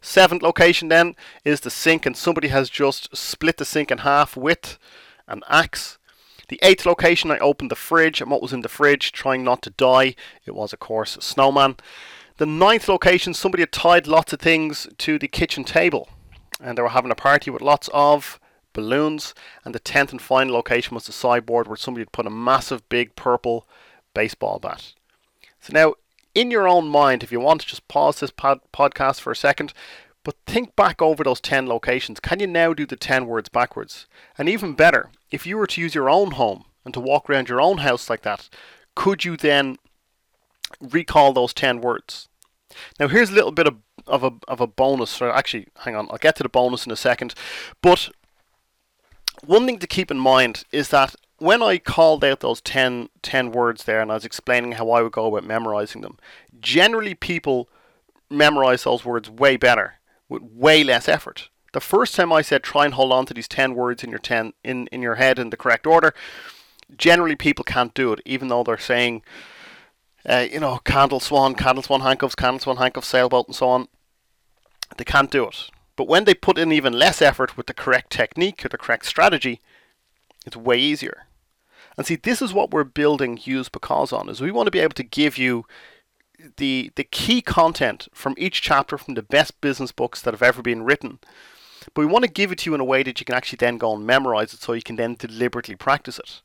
Seventh 0.00 0.42
location 0.42 0.88
then 0.88 1.14
is 1.44 1.60
the 1.60 1.70
sink, 1.70 2.06
and 2.06 2.16
somebody 2.16 2.48
has 2.48 2.70
just 2.70 3.14
split 3.14 3.58
the 3.58 3.66
sink 3.66 3.90
in 3.90 3.98
half 3.98 4.36
with 4.36 4.78
an 5.28 5.42
axe. 5.48 5.98
The 6.48 6.58
eighth 6.62 6.86
location, 6.86 7.30
I 7.30 7.38
opened 7.38 7.70
the 7.70 7.76
fridge, 7.76 8.20
and 8.20 8.30
what 8.30 8.42
was 8.42 8.52
in 8.52 8.62
the 8.62 8.68
fridge, 8.68 9.12
trying 9.12 9.44
not 9.44 9.62
to 9.62 9.70
die, 9.70 10.14
it 10.46 10.54
was, 10.54 10.72
of 10.72 10.80
course, 10.80 11.16
a 11.16 11.20
snowman. 11.22 11.76
The 12.38 12.46
ninth 12.46 12.88
location, 12.88 13.34
somebody 13.34 13.60
had 13.60 13.72
tied 13.72 14.06
lots 14.06 14.32
of 14.32 14.40
things 14.40 14.88
to 14.98 15.18
the 15.18 15.28
kitchen 15.28 15.62
table, 15.62 16.08
and 16.60 16.76
they 16.76 16.82
were 16.82 16.88
having 16.88 17.10
a 17.10 17.14
party 17.14 17.50
with 17.50 17.62
lots 17.62 17.88
of 17.92 18.40
balloons. 18.72 19.34
And 19.64 19.74
the 19.74 19.80
tenth 19.80 20.12
and 20.12 20.20
final 20.20 20.54
location 20.54 20.94
was 20.94 21.06
the 21.06 21.12
sideboard, 21.12 21.68
where 21.68 21.76
somebody 21.76 22.02
had 22.02 22.12
put 22.12 22.26
a 22.26 22.30
massive, 22.30 22.88
big 22.88 23.16
purple 23.16 23.66
baseball 24.14 24.58
bat. 24.58 24.92
So 25.60 25.72
now, 25.72 25.94
in 26.34 26.50
your 26.50 26.68
own 26.68 26.88
mind, 26.88 27.22
if 27.22 27.32
you 27.32 27.40
want 27.40 27.60
to 27.62 27.66
just 27.66 27.88
pause 27.88 28.20
this 28.20 28.30
pod- 28.30 28.60
podcast 28.72 29.20
for 29.20 29.32
a 29.32 29.36
second, 29.36 29.72
but 30.24 30.36
think 30.46 30.76
back 30.76 31.00
over 31.00 31.24
those 31.24 31.40
10 31.40 31.66
locations. 31.66 32.20
Can 32.20 32.40
you 32.40 32.46
now 32.46 32.74
do 32.74 32.86
the 32.86 32.96
10 32.96 33.26
words 33.26 33.48
backwards? 33.48 34.06
And 34.36 34.48
even 34.48 34.74
better, 34.74 35.10
if 35.30 35.46
you 35.46 35.56
were 35.56 35.66
to 35.68 35.80
use 35.80 35.94
your 35.94 36.10
own 36.10 36.32
home 36.32 36.64
and 36.84 36.92
to 36.94 37.00
walk 37.00 37.28
around 37.28 37.48
your 37.48 37.60
own 37.60 37.78
house 37.78 38.10
like 38.10 38.22
that, 38.22 38.48
could 38.94 39.24
you 39.24 39.36
then 39.36 39.76
recall 40.80 41.32
those 41.32 41.54
10 41.54 41.80
words? 41.80 42.28
Now, 42.98 43.08
here's 43.08 43.30
a 43.30 43.34
little 43.34 43.52
bit 43.52 43.66
of, 43.66 43.76
of, 44.06 44.22
a, 44.22 44.32
of 44.46 44.60
a 44.60 44.66
bonus. 44.66 45.20
Actually, 45.20 45.68
hang 45.80 45.96
on, 45.96 46.08
I'll 46.10 46.18
get 46.18 46.36
to 46.36 46.42
the 46.42 46.48
bonus 46.48 46.86
in 46.86 46.92
a 46.92 46.96
second. 46.96 47.34
But 47.82 48.10
one 49.44 49.66
thing 49.66 49.78
to 49.78 49.86
keep 49.86 50.10
in 50.10 50.18
mind 50.18 50.64
is 50.72 50.88
that 50.88 51.14
when 51.38 51.62
I 51.62 51.78
called 51.78 52.22
out 52.22 52.40
those 52.40 52.60
10, 52.60 53.08
10 53.22 53.52
words 53.52 53.84
there 53.84 54.00
and 54.00 54.10
I 54.10 54.14
was 54.14 54.24
explaining 54.24 54.72
how 54.72 54.90
I 54.90 55.00
would 55.00 55.12
go 55.12 55.26
about 55.26 55.46
memorizing 55.46 56.02
them, 56.02 56.18
generally 56.60 57.14
people 57.14 57.68
memorize 58.28 58.84
those 58.84 59.04
words 59.04 59.30
way 59.30 59.56
better 59.56 59.94
with 60.28 60.42
way 60.42 60.84
less 60.84 61.08
effort. 61.08 61.48
The 61.72 61.80
first 61.80 62.14
time 62.14 62.32
I 62.32 62.42
said 62.42 62.62
try 62.62 62.84
and 62.84 62.94
hold 62.94 63.12
on 63.12 63.26
to 63.26 63.34
these 63.34 63.48
10 63.48 63.74
words 63.74 64.04
in 64.04 64.10
your 64.10 64.18
10 64.18 64.52
in, 64.62 64.86
in 64.88 65.02
your 65.02 65.14
head 65.14 65.38
in 65.38 65.50
the 65.50 65.56
correct 65.56 65.86
order, 65.86 66.14
generally 66.96 67.36
people 67.36 67.64
can't 67.64 67.94
do 67.94 68.12
it, 68.12 68.20
even 68.24 68.48
though 68.48 68.62
they're 68.62 68.78
saying, 68.78 69.22
uh, 70.28 70.46
you 70.50 70.60
know, 70.60 70.78
candle 70.84 71.20
swan, 71.20 71.54
candle 71.54 71.82
swan 71.82 72.00
handcuffs, 72.00 72.34
candle 72.34 72.60
swan 72.60 72.76
handcuffs, 72.76 73.08
sailboat, 73.08 73.46
and 73.46 73.56
so 73.56 73.68
on. 73.68 73.88
They 74.96 75.04
can't 75.04 75.30
do 75.30 75.46
it. 75.46 75.70
But 76.00 76.08
when 76.08 76.24
they 76.24 76.32
put 76.32 76.56
in 76.56 76.72
even 76.72 76.94
less 76.94 77.20
effort 77.20 77.58
with 77.58 77.66
the 77.66 77.74
correct 77.74 78.10
technique 78.10 78.64
or 78.64 78.70
the 78.70 78.78
correct 78.78 79.04
strategy, 79.04 79.60
it's 80.46 80.56
way 80.56 80.78
easier. 80.78 81.26
And 81.94 82.06
see, 82.06 82.16
this 82.16 82.40
is 82.40 82.54
what 82.54 82.70
we're 82.70 82.84
building 82.84 83.38
Use 83.44 83.68
Because 83.68 84.10
on, 84.10 84.30
is 84.30 84.40
we 84.40 84.50
want 84.50 84.66
to 84.66 84.70
be 84.70 84.78
able 84.78 84.94
to 84.94 85.02
give 85.02 85.36
you 85.36 85.66
the 86.56 86.90
the 86.96 87.04
key 87.04 87.42
content 87.42 88.08
from 88.14 88.34
each 88.38 88.62
chapter 88.62 88.96
from 88.96 89.12
the 89.12 89.20
best 89.20 89.60
business 89.60 89.92
books 89.92 90.22
that 90.22 90.32
have 90.32 90.42
ever 90.42 90.62
been 90.62 90.84
written. 90.84 91.18
But 91.92 92.00
we 92.00 92.06
want 92.06 92.24
to 92.24 92.30
give 92.30 92.50
it 92.50 92.60
to 92.60 92.70
you 92.70 92.74
in 92.74 92.80
a 92.80 92.92
way 92.92 93.02
that 93.02 93.20
you 93.20 93.26
can 93.26 93.34
actually 93.34 93.58
then 93.58 93.76
go 93.76 93.94
and 93.94 94.06
memorize 94.06 94.54
it 94.54 94.62
so 94.62 94.72
you 94.72 94.80
can 94.80 94.96
then 94.96 95.16
deliberately 95.18 95.76
practice 95.76 96.18
it. 96.18 96.40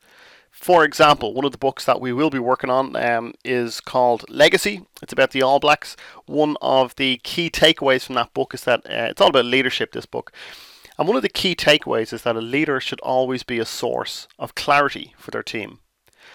For 0.56 0.86
example, 0.86 1.34
one 1.34 1.46
of 1.46 1.52
the 1.52 1.58
books 1.58 1.84
that 1.86 2.00
we 2.00 2.14
will 2.14 2.30
be 2.30 2.40
working 2.40 2.70
on 2.70 2.96
um, 2.96 3.34
is 3.44 3.82
called 3.82 4.28
Legacy. 4.30 4.86
It's 5.02 5.14
about 5.14 5.32
the 5.32 5.42
All 5.42 5.60
Blacks. 5.60 5.98
One 6.26 6.56
of 6.62 6.96
the 6.96 7.18
key 7.24 7.50
takeaways 7.50 8.06
from 8.06 8.16
that 8.16 8.34
book 8.34 8.54
is 8.54 8.64
that 8.64 8.80
uh, 8.86 9.10
it's 9.10 9.22
all 9.22 9.28
about 9.28 9.46
leadership, 9.46 9.92
this 9.92 10.08
book. 10.08 10.32
And 10.98 11.08
one 11.08 11.18
of 11.18 11.24
the 11.24 11.30
key 11.30 11.56
takeaways 11.56 12.14
is 12.14 12.24
that 12.24 12.38
a 12.38 12.42
leader 12.42 12.80
should 12.80 13.02
always 13.02 13.44
be 13.44 13.60
a 13.60 13.66
source 13.66 14.28
of 14.40 14.56
clarity 14.56 15.14
for 15.18 15.30
their 15.30 15.44
team. 15.44 15.80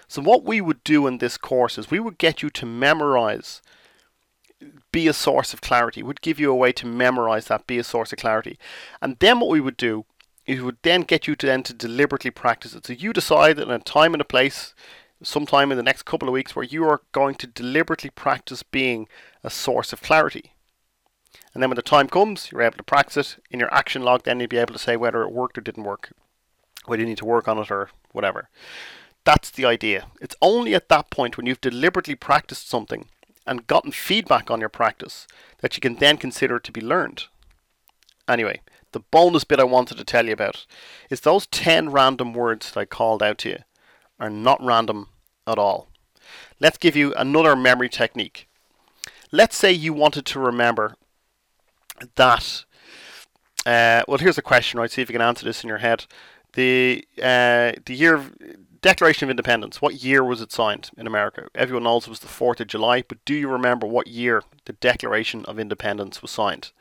So, 0.07 0.21
what 0.21 0.45
we 0.45 0.61
would 0.61 0.85
do 0.85 1.07
in 1.07 1.19
this 1.19 1.39
course 1.39 1.79
is 1.79 1.91
we 1.91 1.99
would 1.99 2.19
get 2.19 2.43
you 2.43 2.51
to 2.51 2.67
memorize, 2.67 3.63
be 4.93 5.09
a 5.09 5.15
source 5.15 5.55
of 5.55 5.63
clarity. 5.63 6.03
We'd 6.03 6.21
give 6.21 6.39
you 6.39 6.53
a 6.53 6.57
way 6.57 6.73
to 6.73 6.87
memorize 6.87 7.47
that, 7.47 7.67
be 7.67 7.79
a 7.79 7.85
source 7.85 8.13
of 8.13 8.19
clarity. 8.19 8.59
And 9.01 9.17
then 9.19 9.41
what 9.41 9.49
we 9.49 9.61
would 9.61 9.79
do 9.79 10.05
we 10.59 10.65
would 10.65 10.79
then 10.83 11.03
get 11.03 11.27
you 11.27 11.37
to 11.37 11.47
then 11.47 11.63
to 11.65 11.75
deliberately 11.75 12.31
practice 12.31 12.75
it. 12.75 12.87
So, 12.87 12.93
you 12.93 13.13
decide 13.13 13.59
in 13.59 13.71
a 13.71 13.79
time 13.79 14.15
and 14.15 14.21
a 14.21 14.25
place, 14.25 14.75
sometime 15.23 15.71
in 15.71 15.77
the 15.77 15.83
next 15.83 16.05
couple 16.05 16.29
of 16.29 16.33
weeks, 16.33 16.57
where 16.57 16.65
you 16.65 16.85
are 16.85 17.03
going 17.13 17.35
to 17.37 17.47
deliberately 17.47 18.11
practice 18.11 18.63
being 18.63 19.09
a 19.45 19.51
source 19.51 19.93
of 19.93 20.03
clarity. 20.03 20.53
And 21.53 21.63
then 21.63 21.71
when 21.71 21.77
the 21.77 21.83
time 21.83 22.09
comes, 22.09 22.51
you're 22.51 22.63
able 22.63 22.77
to 22.77 22.83
practice 22.83 23.17
it 23.17 23.45
in 23.51 23.61
your 23.61 23.73
action 23.75 24.03
log. 24.03 24.23
Then 24.23 24.41
you'll 24.41 24.49
be 24.49 24.59
able 24.59 24.73
to 24.73 24.79
say 24.79 24.97
whether 24.97 25.23
it 25.23 25.33
worked 25.33 25.59
or 25.59 25.61
didn't 25.61 25.85
work, 25.85 26.13
whether 26.87 27.03
you 27.03 27.09
need 27.09 27.19
to 27.19 27.25
work 27.25 27.49
on 27.49 27.59
it 27.59 27.71
or 27.71 27.91
whatever. 28.13 28.49
That's 29.25 29.51
the 29.51 29.65
idea. 29.65 30.07
It's 30.21 30.37
only 30.41 30.75
at 30.75 30.89
that 30.89 31.11
point 31.11 31.37
when 31.37 31.47
you've 31.47 31.61
deliberately 31.61 32.15
practiced 32.15 32.69
something 32.69 33.07
and 33.47 33.67
gotten 33.67 33.93
feedback 33.93 34.51
on 34.51 34.61
your 34.61 34.69
practice 34.69 35.27
that 35.61 35.77
you 35.77 35.81
can 35.81 35.97
then 35.97 36.17
consider 36.17 36.57
it 36.57 36.65
to 36.65 36.73
be 36.73 36.81
learned. 36.81 37.25
Anyway, 38.29 38.61
the 38.93 39.01
bonus 39.01 39.45
bit 39.45 39.61
I 39.61 39.65
wanted 39.65 39.99
to 39.99 40.05
tell 40.05 40.27
you 40.27 40.33
about 40.33 40.67
is 41.09 41.21
those 41.21 41.47
10 41.47 41.91
random 41.91 42.33
words 42.33 42.71
that 42.71 42.81
I 42.81 42.85
called 42.85 43.23
out 43.23 43.39
to 43.39 43.51
you 43.51 43.59
are 44.19 44.31
not 44.31 44.63
random 44.63 45.09
at 45.47 45.59
all. 45.59 45.89
Let's 46.59 46.79
give 46.79 46.97
you 46.97 47.15
another 47.15 47.57
memory 47.57 47.89
technique. 47.89 48.49
Let's 49.33 49.57
say 49.57 49.73
you 49.73 49.93
wanted 49.93 50.27
to 50.27 50.41
remember 50.41 50.97
that. 52.17 52.65
Uh, 53.65 54.03
well, 54.09 54.19
here's 54.19 54.39
a 54.39 54.43
question, 54.43 54.81
right? 54.81 54.91
See 54.91 55.03
if 55.03 55.09
you 55.09 55.15
can 55.15 55.23
answer 55.23 55.45
this 55.45 55.63
in 55.63 55.69
your 55.69 55.79
head. 55.79 56.07
The 56.55 57.07
uh, 57.23 57.73
the 57.85 57.95
year 57.95 58.15
of 58.15 58.35
Declaration 58.83 59.27
of 59.27 59.31
Independence. 59.31 59.83
What 59.83 60.03
year 60.03 60.25
was 60.25 60.41
it 60.41 60.53
signed 60.53 60.91
in 60.97 61.07
America? 61.07 61.49
Everyone 61.55 61.85
knows 61.85 62.07
it 62.07 62.11
was 62.11 62.21
the 62.21 62.27
Fourth 62.27 62.61
of 62.61 62.67
July, 62.67 63.03
but 63.07 63.25
do 63.25 63.35
you 63.35 63.49
remember 63.49 63.87
what 63.87 64.07
year 64.07 64.43
the 64.65 64.73
Declaration 64.73 65.45
of 65.45 65.59
Independence 65.59 66.23
was 66.23 66.31
signed? 66.31 66.73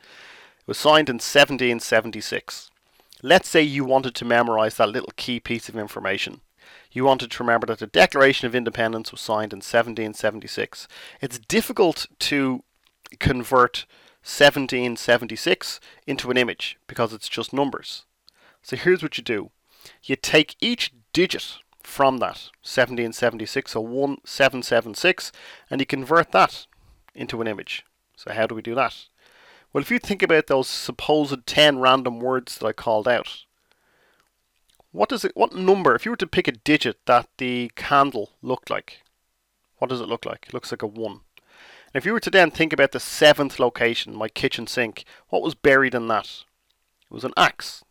It 0.60 0.68
was 0.68 0.78
signed 0.78 1.08
in 1.08 1.16
1776. 1.16 2.70
Let's 3.22 3.48
say 3.48 3.62
you 3.62 3.84
wanted 3.84 4.14
to 4.16 4.24
memorize 4.24 4.76
that 4.76 4.88
little 4.88 5.12
key 5.16 5.40
piece 5.40 5.68
of 5.68 5.76
information. 5.76 6.40
You 6.92 7.04
wanted 7.04 7.30
to 7.30 7.42
remember 7.42 7.66
that 7.66 7.78
the 7.78 7.86
Declaration 7.86 8.46
of 8.46 8.54
Independence 8.54 9.12
was 9.12 9.20
signed 9.20 9.52
in 9.52 9.58
1776. 9.58 10.88
It's 11.20 11.38
difficult 11.38 12.06
to 12.20 12.62
convert 13.18 13.86
1776 14.22 15.80
into 16.06 16.30
an 16.30 16.36
image 16.36 16.78
because 16.86 17.12
it's 17.12 17.28
just 17.28 17.52
numbers. 17.52 18.04
So 18.62 18.76
here's 18.76 19.02
what 19.02 19.16
you 19.18 19.24
do 19.24 19.50
you 20.02 20.14
take 20.16 20.56
each 20.60 20.92
digit 21.12 21.58
from 21.82 22.18
that 22.18 22.50
1776, 22.62 23.72
so 23.72 23.80
1776, 23.80 25.32
and 25.70 25.80
you 25.80 25.86
convert 25.86 26.32
that 26.32 26.66
into 27.14 27.40
an 27.40 27.46
image. 27.46 27.84
So 28.16 28.32
how 28.32 28.46
do 28.46 28.54
we 28.54 28.62
do 28.62 28.74
that? 28.74 29.06
Well, 29.72 29.82
if 29.82 29.90
you 29.90 29.98
think 29.98 30.22
about 30.22 30.48
those 30.48 30.68
supposed 30.68 31.46
10 31.46 31.78
random 31.78 32.18
words 32.18 32.58
that 32.58 32.66
I 32.66 32.72
called 32.72 33.06
out, 33.06 33.44
what 34.90 35.08
does 35.08 35.24
it 35.24 35.36
what 35.36 35.54
number 35.54 35.94
if 35.94 36.04
you 36.04 36.10
were 36.10 36.16
to 36.16 36.26
pick 36.26 36.48
a 36.48 36.52
digit 36.52 36.98
that 37.06 37.28
the 37.38 37.70
candle 37.76 38.32
looked 38.42 38.70
like, 38.70 39.02
what 39.78 39.88
does 39.88 40.00
it 40.00 40.08
look 40.08 40.26
like? 40.26 40.46
It 40.48 40.54
looks 40.54 40.72
like 40.72 40.82
a 40.82 40.86
1. 40.86 41.12
And 41.12 41.20
if 41.94 42.04
you 42.04 42.12
were 42.12 42.20
to 42.20 42.30
then 42.30 42.50
think 42.50 42.72
about 42.72 42.90
the 42.92 43.00
seventh 43.00 43.60
location, 43.60 44.16
my 44.16 44.28
kitchen 44.28 44.66
sink, 44.66 45.04
what 45.28 45.42
was 45.42 45.54
buried 45.54 45.94
in 45.94 46.08
that? 46.08 46.44
It 47.08 47.14
was 47.14 47.24
an 47.24 47.34
axe. 47.36 47.84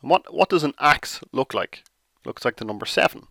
And 0.00 0.10
what 0.10 0.32
what 0.32 0.48
does 0.48 0.62
an 0.62 0.74
axe 0.78 1.20
look 1.32 1.52
like? 1.52 1.82
It 2.20 2.26
looks 2.26 2.44
like 2.44 2.56
the 2.56 2.64
number 2.64 2.86
7. 2.86 3.26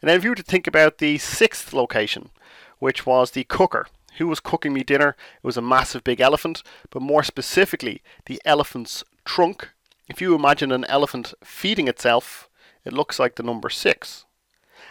And 0.00 0.08
then 0.08 0.16
if 0.16 0.24
you 0.24 0.30
were 0.30 0.36
to 0.36 0.42
think 0.42 0.66
about 0.66 0.98
the 0.98 1.18
sixth 1.18 1.74
location, 1.74 2.30
which 2.78 3.04
was 3.04 3.32
the 3.32 3.44
cooker, 3.44 3.88
who 4.18 4.28
was 4.28 4.40
cooking 4.40 4.72
me 4.72 4.84
dinner? 4.84 5.16
It 5.36 5.46
was 5.46 5.56
a 5.56 5.62
massive 5.62 6.04
big 6.04 6.20
elephant, 6.20 6.62
but 6.90 7.02
more 7.02 7.22
specifically, 7.22 8.02
the 8.26 8.40
elephant's 8.44 9.02
trunk. 9.24 9.70
If 10.08 10.20
you 10.20 10.34
imagine 10.34 10.72
an 10.72 10.84
elephant 10.84 11.34
feeding 11.42 11.88
itself, 11.88 12.48
it 12.84 12.92
looks 12.92 13.18
like 13.18 13.36
the 13.36 13.42
number 13.42 13.70
6. 13.70 14.24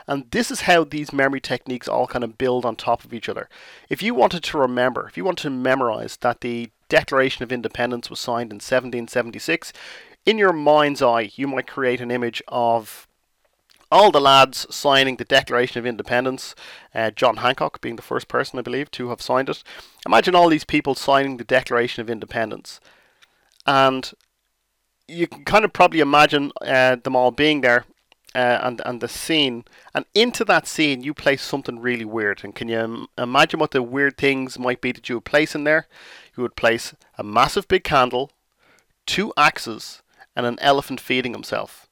And 0.08 0.32
this 0.32 0.52
is 0.52 0.62
how 0.62 0.84
these 0.84 1.12
memory 1.12 1.42
techniques 1.42 1.88
all 1.88 2.08
kind 2.08 2.24
of 2.24 2.38
build 2.38 2.66
on 2.66 2.76
top 2.76 3.04
of 3.04 3.14
each 3.14 3.28
other. 3.28 3.50
If 3.90 4.02
you 4.02 4.14
wanted 4.14 4.44
to 4.44 4.58
remember, 4.58 5.08
if 5.08 5.18
you 5.18 5.26
wanted 5.26 5.44
to 5.44 5.50
memorize 5.50 6.18
that 6.18 6.42
the 6.42 6.70
Declaration 6.90 7.44
of 7.44 7.52
Independence 7.52 8.10
was 8.10 8.20
signed 8.20 8.52
in 8.52 8.58
1776, 8.58 9.74
in 10.26 10.38
your 10.38 10.54
mind's 10.54 11.02
eye, 11.02 11.32
you 11.36 11.48
might 11.48 11.68
create 11.68 12.00
an 12.00 12.12
image 12.12 12.42
of 12.48 13.07
all 13.92 14.12
the 14.12 14.22
lads 14.22 14.68
signing 14.70 15.16
the 15.16 15.26
Declaration 15.26 15.80
of 15.80 15.86
Independence, 15.86 16.56
uh, 16.94 17.12
John 17.12 17.38
Hancock 17.38 17.82
being 17.82 17.96
the 17.96 18.02
first 18.02 18.28
person, 18.28 18.60
I 18.60 18.62
believe, 18.62 18.92
to 18.92 19.10
have 19.10 19.22
signed 19.22 19.50
it. 19.50 19.64
Imagine 20.06 20.36
all 20.36 20.50
these 20.50 20.66
people 20.66 20.96
signing 20.96 21.38
the 21.38 21.44
Declaration 21.44 22.02
of 22.02 22.10
Independence. 22.10 22.80
And 23.66 24.12
you 25.08 25.28
can 25.28 25.46
kind 25.46 25.64
of 25.64 25.74
probably 25.74 26.00
imagine 26.00 26.52
uh, 26.62 26.98
them 26.98 27.16
all 27.16 27.32
being 27.32 27.62
there 27.62 27.86
uh, 28.36 28.60
and, 28.62 28.82
and 28.86 29.02
the 29.02 29.08
scene. 29.08 29.64
And 29.96 30.06
into 30.14 30.44
that 30.46 30.68
scene, 30.68 31.02
you 31.02 31.14
place 31.14 31.42
something 31.42 31.80
really 31.80 32.06
weird. 32.06 32.42
And 32.44 32.54
can 32.54 32.68
you 32.68 33.08
imagine 33.18 33.60
what 33.60 33.72
the 33.72 33.82
weird 33.82 34.18
things 34.18 34.60
might 34.60 34.82
be 34.82 34.92
that 34.92 35.08
you 35.08 35.16
would 35.16 35.26
place 35.26 35.56
in 35.56 35.64
there? 35.64 35.88
You 36.36 36.44
would 36.44 36.56
place 36.56 36.94
a 37.18 37.24
massive 37.24 37.68
big 37.68 37.84
candle, 37.84 38.32
two 39.06 39.34
axes, 39.38 40.02
and 40.36 40.46
an 40.46 40.60
elephant 40.62 41.00
feeding 41.00 41.34
himself. 41.34 41.87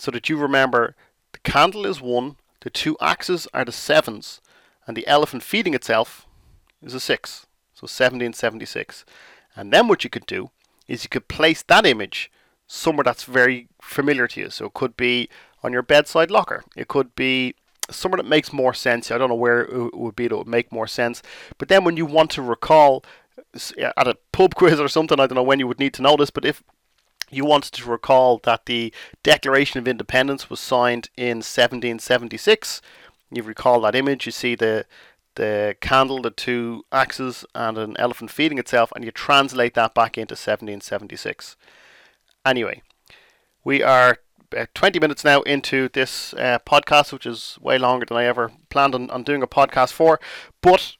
So 0.00 0.10
that 0.10 0.28
you 0.28 0.36
remember 0.36 0.96
the 1.32 1.38
candle 1.40 1.84
is 1.84 2.00
one 2.00 2.36
the 2.60 2.70
two 2.70 2.96
axes 3.00 3.48
are 3.54 3.64
the 3.64 3.72
sevens, 3.72 4.40
and 4.86 4.96
the 4.96 5.06
elephant 5.06 5.42
feeding 5.42 5.74
itself 5.74 6.26
is 6.82 6.94
a 6.94 7.00
six. 7.00 7.46
So 7.74 7.84
1776. 7.84 9.04
And 9.56 9.72
then 9.72 9.88
what 9.88 10.04
you 10.04 10.10
could 10.10 10.26
do 10.26 10.50
is 10.86 11.02
you 11.02 11.08
could 11.08 11.28
place 11.28 11.62
that 11.62 11.86
image 11.86 12.30
somewhere 12.66 13.04
that's 13.04 13.24
very 13.24 13.68
familiar 13.80 14.28
to 14.28 14.40
you. 14.40 14.50
So 14.50 14.66
it 14.66 14.74
could 14.74 14.96
be 14.96 15.28
on 15.62 15.72
your 15.72 15.82
bedside 15.82 16.30
locker. 16.30 16.64
It 16.76 16.88
could 16.88 17.14
be 17.14 17.54
somewhere 17.90 18.18
that 18.18 18.28
makes 18.28 18.52
more 18.52 18.74
sense. 18.74 19.10
I 19.10 19.18
don't 19.18 19.30
know 19.30 19.34
where 19.34 19.62
it 19.62 19.96
would 19.96 20.16
be 20.16 20.28
that 20.28 20.36
would 20.36 20.46
make 20.46 20.70
more 20.70 20.86
sense. 20.86 21.22
But 21.56 21.68
then 21.68 21.84
when 21.84 21.96
you 21.96 22.04
want 22.04 22.30
to 22.32 22.42
recall 22.42 23.04
at 23.96 24.08
a 24.08 24.18
pub 24.32 24.54
quiz 24.56 24.78
or 24.78 24.88
something, 24.88 25.18
I 25.18 25.26
don't 25.26 25.36
know 25.36 25.42
when 25.42 25.58
you 25.58 25.66
would 25.66 25.80
need 25.80 25.94
to 25.94 26.02
know 26.02 26.16
this, 26.16 26.30
but 26.30 26.44
if 26.44 26.62
you 27.30 27.44
wanted 27.44 27.72
to 27.74 27.90
recall 27.90 28.40
that 28.44 28.66
the 28.66 28.92
Declaration 29.22 29.78
of 29.78 29.88
Independence 29.88 30.50
was 30.50 30.60
signed 30.60 31.10
in 31.16 31.38
1776, 31.38 32.82
you 33.30 33.42
recall 33.42 33.80
that 33.82 33.94
image, 33.94 34.26
you 34.26 34.32
see 34.32 34.54
the 34.54 34.86
the 35.36 35.76
candle, 35.80 36.20
the 36.20 36.30
two 36.30 36.84
axes, 36.90 37.44
and 37.54 37.78
an 37.78 37.96
elephant 37.98 38.30
feeding 38.30 38.58
itself, 38.58 38.92
and 38.94 39.04
you 39.04 39.10
translate 39.12 39.74
that 39.74 39.94
back 39.94 40.18
into 40.18 40.32
1776. 40.32 41.56
Anyway, 42.44 42.82
we 43.62 43.82
are 43.82 44.18
uh, 44.56 44.66
20 44.74 44.98
minutes 44.98 45.24
now 45.24 45.42
into 45.42 45.88
this 45.88 46.34
uh, 46.34 46.58
podcast, 46.66 47.12
which 47.12 47.26
is 47.26 47.58
way 47.60 47.78
longer 47.78 48.04
than 48.04 48.16
I 48.16 48.24
ever 48.24 48.50
planned 48.68 48.94
on, 48.94 49.08
on 49.10 49.22
doing 49.22 49.42
a 49.42 49.46
podcast 49.46 49.92
for. 49.92 50.18
But 50.60 50.96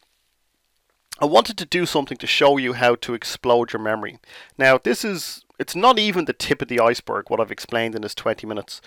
I 1.20 1.26
wanted 1.26 1.58
to 1.58 1.66
do 1.66 1.84
something 1.84 2.16
to 2.18 2.26
show 2.26 2.56
you 2.56 2.74
how 2.74 2.94
to 2.96 3.14
explode 3.14 3.72
your 3.72 3.82
memory. 3.82 4.18
Now, 4.56 4.78
this 4.78 5.04
is, 5.04 5.44
it's 5.60 5.76
not 5.76 5.98
even 5.98 6.24
the 6.24 6.32
tip 6.32 6.62
of 6.62 6.68
the 6.68 6.80
iceberg, 6.80 7.28
what 7.28 7.38
I've 7.38 7.52
explained 7.52 7.94
in 7.94 8.00
this 8.00 8.14
20 8.14 8.46
minutes. 8.46 8.80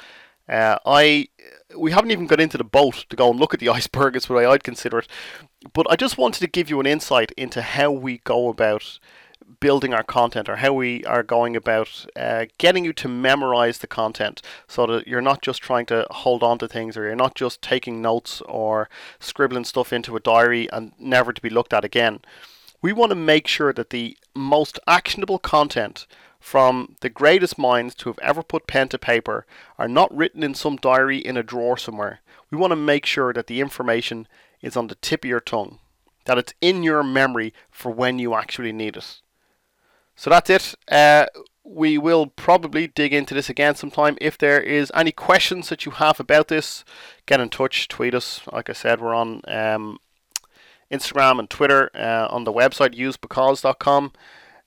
Uh, 0.49 0.77
I 0.86 1.29
we 1.77 1.91
haven't 1.91 2.12
even 2.12 2.27
got 2.27 2.41
into 2.41 2.57
the 2.57 2.65
boat 2.65 3.05
to 3.09 3.15
go 3.15 3.29
and 3.29 3.39
look 3.39 3.53
at 3.53 3.59
the 3.59 3.69
iceberg. 3.77 4.15
Is 4.15 4.25
the 4.25 4.33
way 4.33 4.45
I'd 4.45 4.63
consider 4.63 4.99
it. 4.99 5.07
But 5.71 5.86
I 5.89 5.95
just 5.95 6.17
wanted 6.17 6.39
to 6.39 6.47
give 6.47 6.69
you 6.69 6.79
an 6.79 6.88
insight 6.88 7.31
into 7.38 7.62
how 7.62 7.91
we 7.91 8.17
go 8.17 8.49
about 8.49 8.99
building 9.59 9.93
our 9.93 10.03
content 10.03 10.49
or 10.49 10.57
how 10.57 10.73
we 10.73 11.05
are 11.05 11.23
going 11.23 11.55
about 11.55 12.05
uh, 12.15 12.45
getting 12.57 12.83
you 12.83 12.91
to 12.91 13.07
memorize 13.07 13.77
the 13.77 13.88
content 13.88 14.41
so 14.67 14.86
that 14.88 15.07
you're 15.07 15.21
not 15.21 15.41
just 15.41 15.62
trying 15.62 15.86
to 15.86 16.07
hold 16.09 16.43
on 16.43 16.57
to 16.57 16.67
things 16.67 16.97
or 16.97 17.03
you're 17.03 17.15
not 17.15 17.36
just 17.36 17.62
taking 17.62 18.01
notes 18.01 18.41
or 18.41 18.89
scribbling 19.19 19.63
stuff 19.63 19.93
into 19.93 20.15
a 20.15 20.19
diary 20.19 20.69
and 20.73 20.91
never 20.97 21.31
to 21.31 21.41
be 21.41 21.49
looked 21.49 21.73
at 21.73 21.86
again. 21.86 22.19
We 22.81 22.91
want 22.91 23.12
to 23.12 23.15
make 23.15 23.47
sure 23.47 23.71
that 23.71 23.91
the 23.91 24.17
most 24.36 24.79
actionable 24.88 25.39
content 25.39 26.07
from 26.43 26.97
the 26.99 27.08
greatest 27.08 27.58
minds 27.58 27.95
to 27.95 28.10
have 28.10 28.19
ever 28.19 28.43
put 28.43 28.67
pen 28.67 28.89
to 28.89 28.97
paper 28.97 29.45
are 29.79 29.88
not 29.88 30.13
written 30.13 30.43
in 30.43 30.53
some 30.53 30.75
diary 30.75 31.17
in 31.17 31.38
a 31.38 31.41
drawer 31.41 31.77
somewhere. 31.77 32.19
We 32.51 32.58
want 32.58 32.71
to 32.71 32.75
make 32.75 33.06
sure 33.06 33.32
that 33.32 33.47
the 33.47 33.62
information 33.62 34.27
is 34.62 34.75
on 34.75 34.88
the 34.88 34.95
tip 34.95 35.23
of 35.23 35.29
your 35.29 35.39
tongue, 35.39 35.79
that 36.25 36.38
it's 36.38 36.53
in 36.60 36.84
your 36.84 37.01
memory 37.01 37.53
for 37.71 37.93
when 37.93 38.19
you 38.19 38.36
actually 38.36 38.73
need 38.73 38.97
it. 38.97 39.21
So 40.17 40.29
that's 40.29 40.49
it. 40.49 40.75
Uh, 40.91 41.27
we 41.63 41.97
will 41.97 42.27
probably 42.27 42.88
dig 42.88 43.13
into 43.13 43.34
this 43.34 43.49
again 43.49 43.75
sometime. 43.75 44.17
If 44.19 44.38
there 44.38 44.60
is 44.60 44.91
any 44.93 45.13
questions 45.13 45.69
that 45.69 45.86
you 45.86 45.93
have 45.93 46.19
about 46.19 46.49
this, 46.49 46.84
get 47.25 47.39
in 47.39 47.47
touch, 47.47 47.88
tweet 47.88 48.13
us. 48.13 48.41
Like 48.51 48.69
I 48.69 48.73
said, 48.73 48.99
we're 48.99 49.15
on 49.15 49.43
um, 49.47 49.97
Instagram 50.91 51.39
and 51.39 51.49
Twitter 51.49 51.89
uh, 51.95 52.27
on 52.29 52.43
the 52.43 52.51
website 52.51 52.97
usebecause.com 52.97 54.12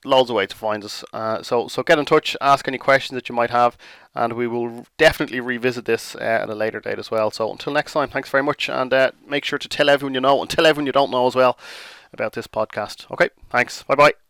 loads 0.06 0.30
of 0.30 0.36
ways 0.36 0.50
to 0.50 0.56
find 0.56 0.84
us. 0.84 1.04
Uh, 1.12 1.42
so 1.42 1.68
so 1.68 1.82
get 1.82 1.98
in 1.98 2.04
touch, 2.04 2.36
ask 2.40 2.66
any 2.68 2.78
questions 2.78 3.16
that 3.16 3.28
you 3.28 3.34
might 3.34 3.50
have, 3.50 3.76
and 4.14 4.32
we 4.34 4.46
will 4.46 4.86
definitely 4.96 5.40
revisit 5.40 5.84
this 5.84 6.14
uh, 6.16 6.42
at 6.42 6.48
a 6.48 6.54
later 6.54 6.80
date 6.80 6.98
as 6.98 7.10
well. 7.10 7.30
So 7.30 7.50
until 7.50 7.72
next 7.72 7.92
time, 7.92 8.08
thanks 8.08 8.30
very 8.30 8.42
much, 8.42 8.68
and 8.68 8.92
uh, 8.92 9.10
make 9.26 9.44
sure 9.44 9.58
to 9.58 9.68
tell 9.68 9.88
everyone 9.88 10.14
you 10.14 10.20
know 10.20 10.40
and 10.40 10.50
tell 10.50 10.66
everyone 10.66 10.86
you 10.86 10.92
don't 10.92 11.10
know 11.10 11.26
as 11.26 11.34
well 11.34 11.58
about 12.12 12.32
this 12.32 12.46
podcast. 12.46 13.10
Okay, 13.10 13.30
thanks. 13.50 13.82
Bye 13.82 13.94
bye. 13.96 14.25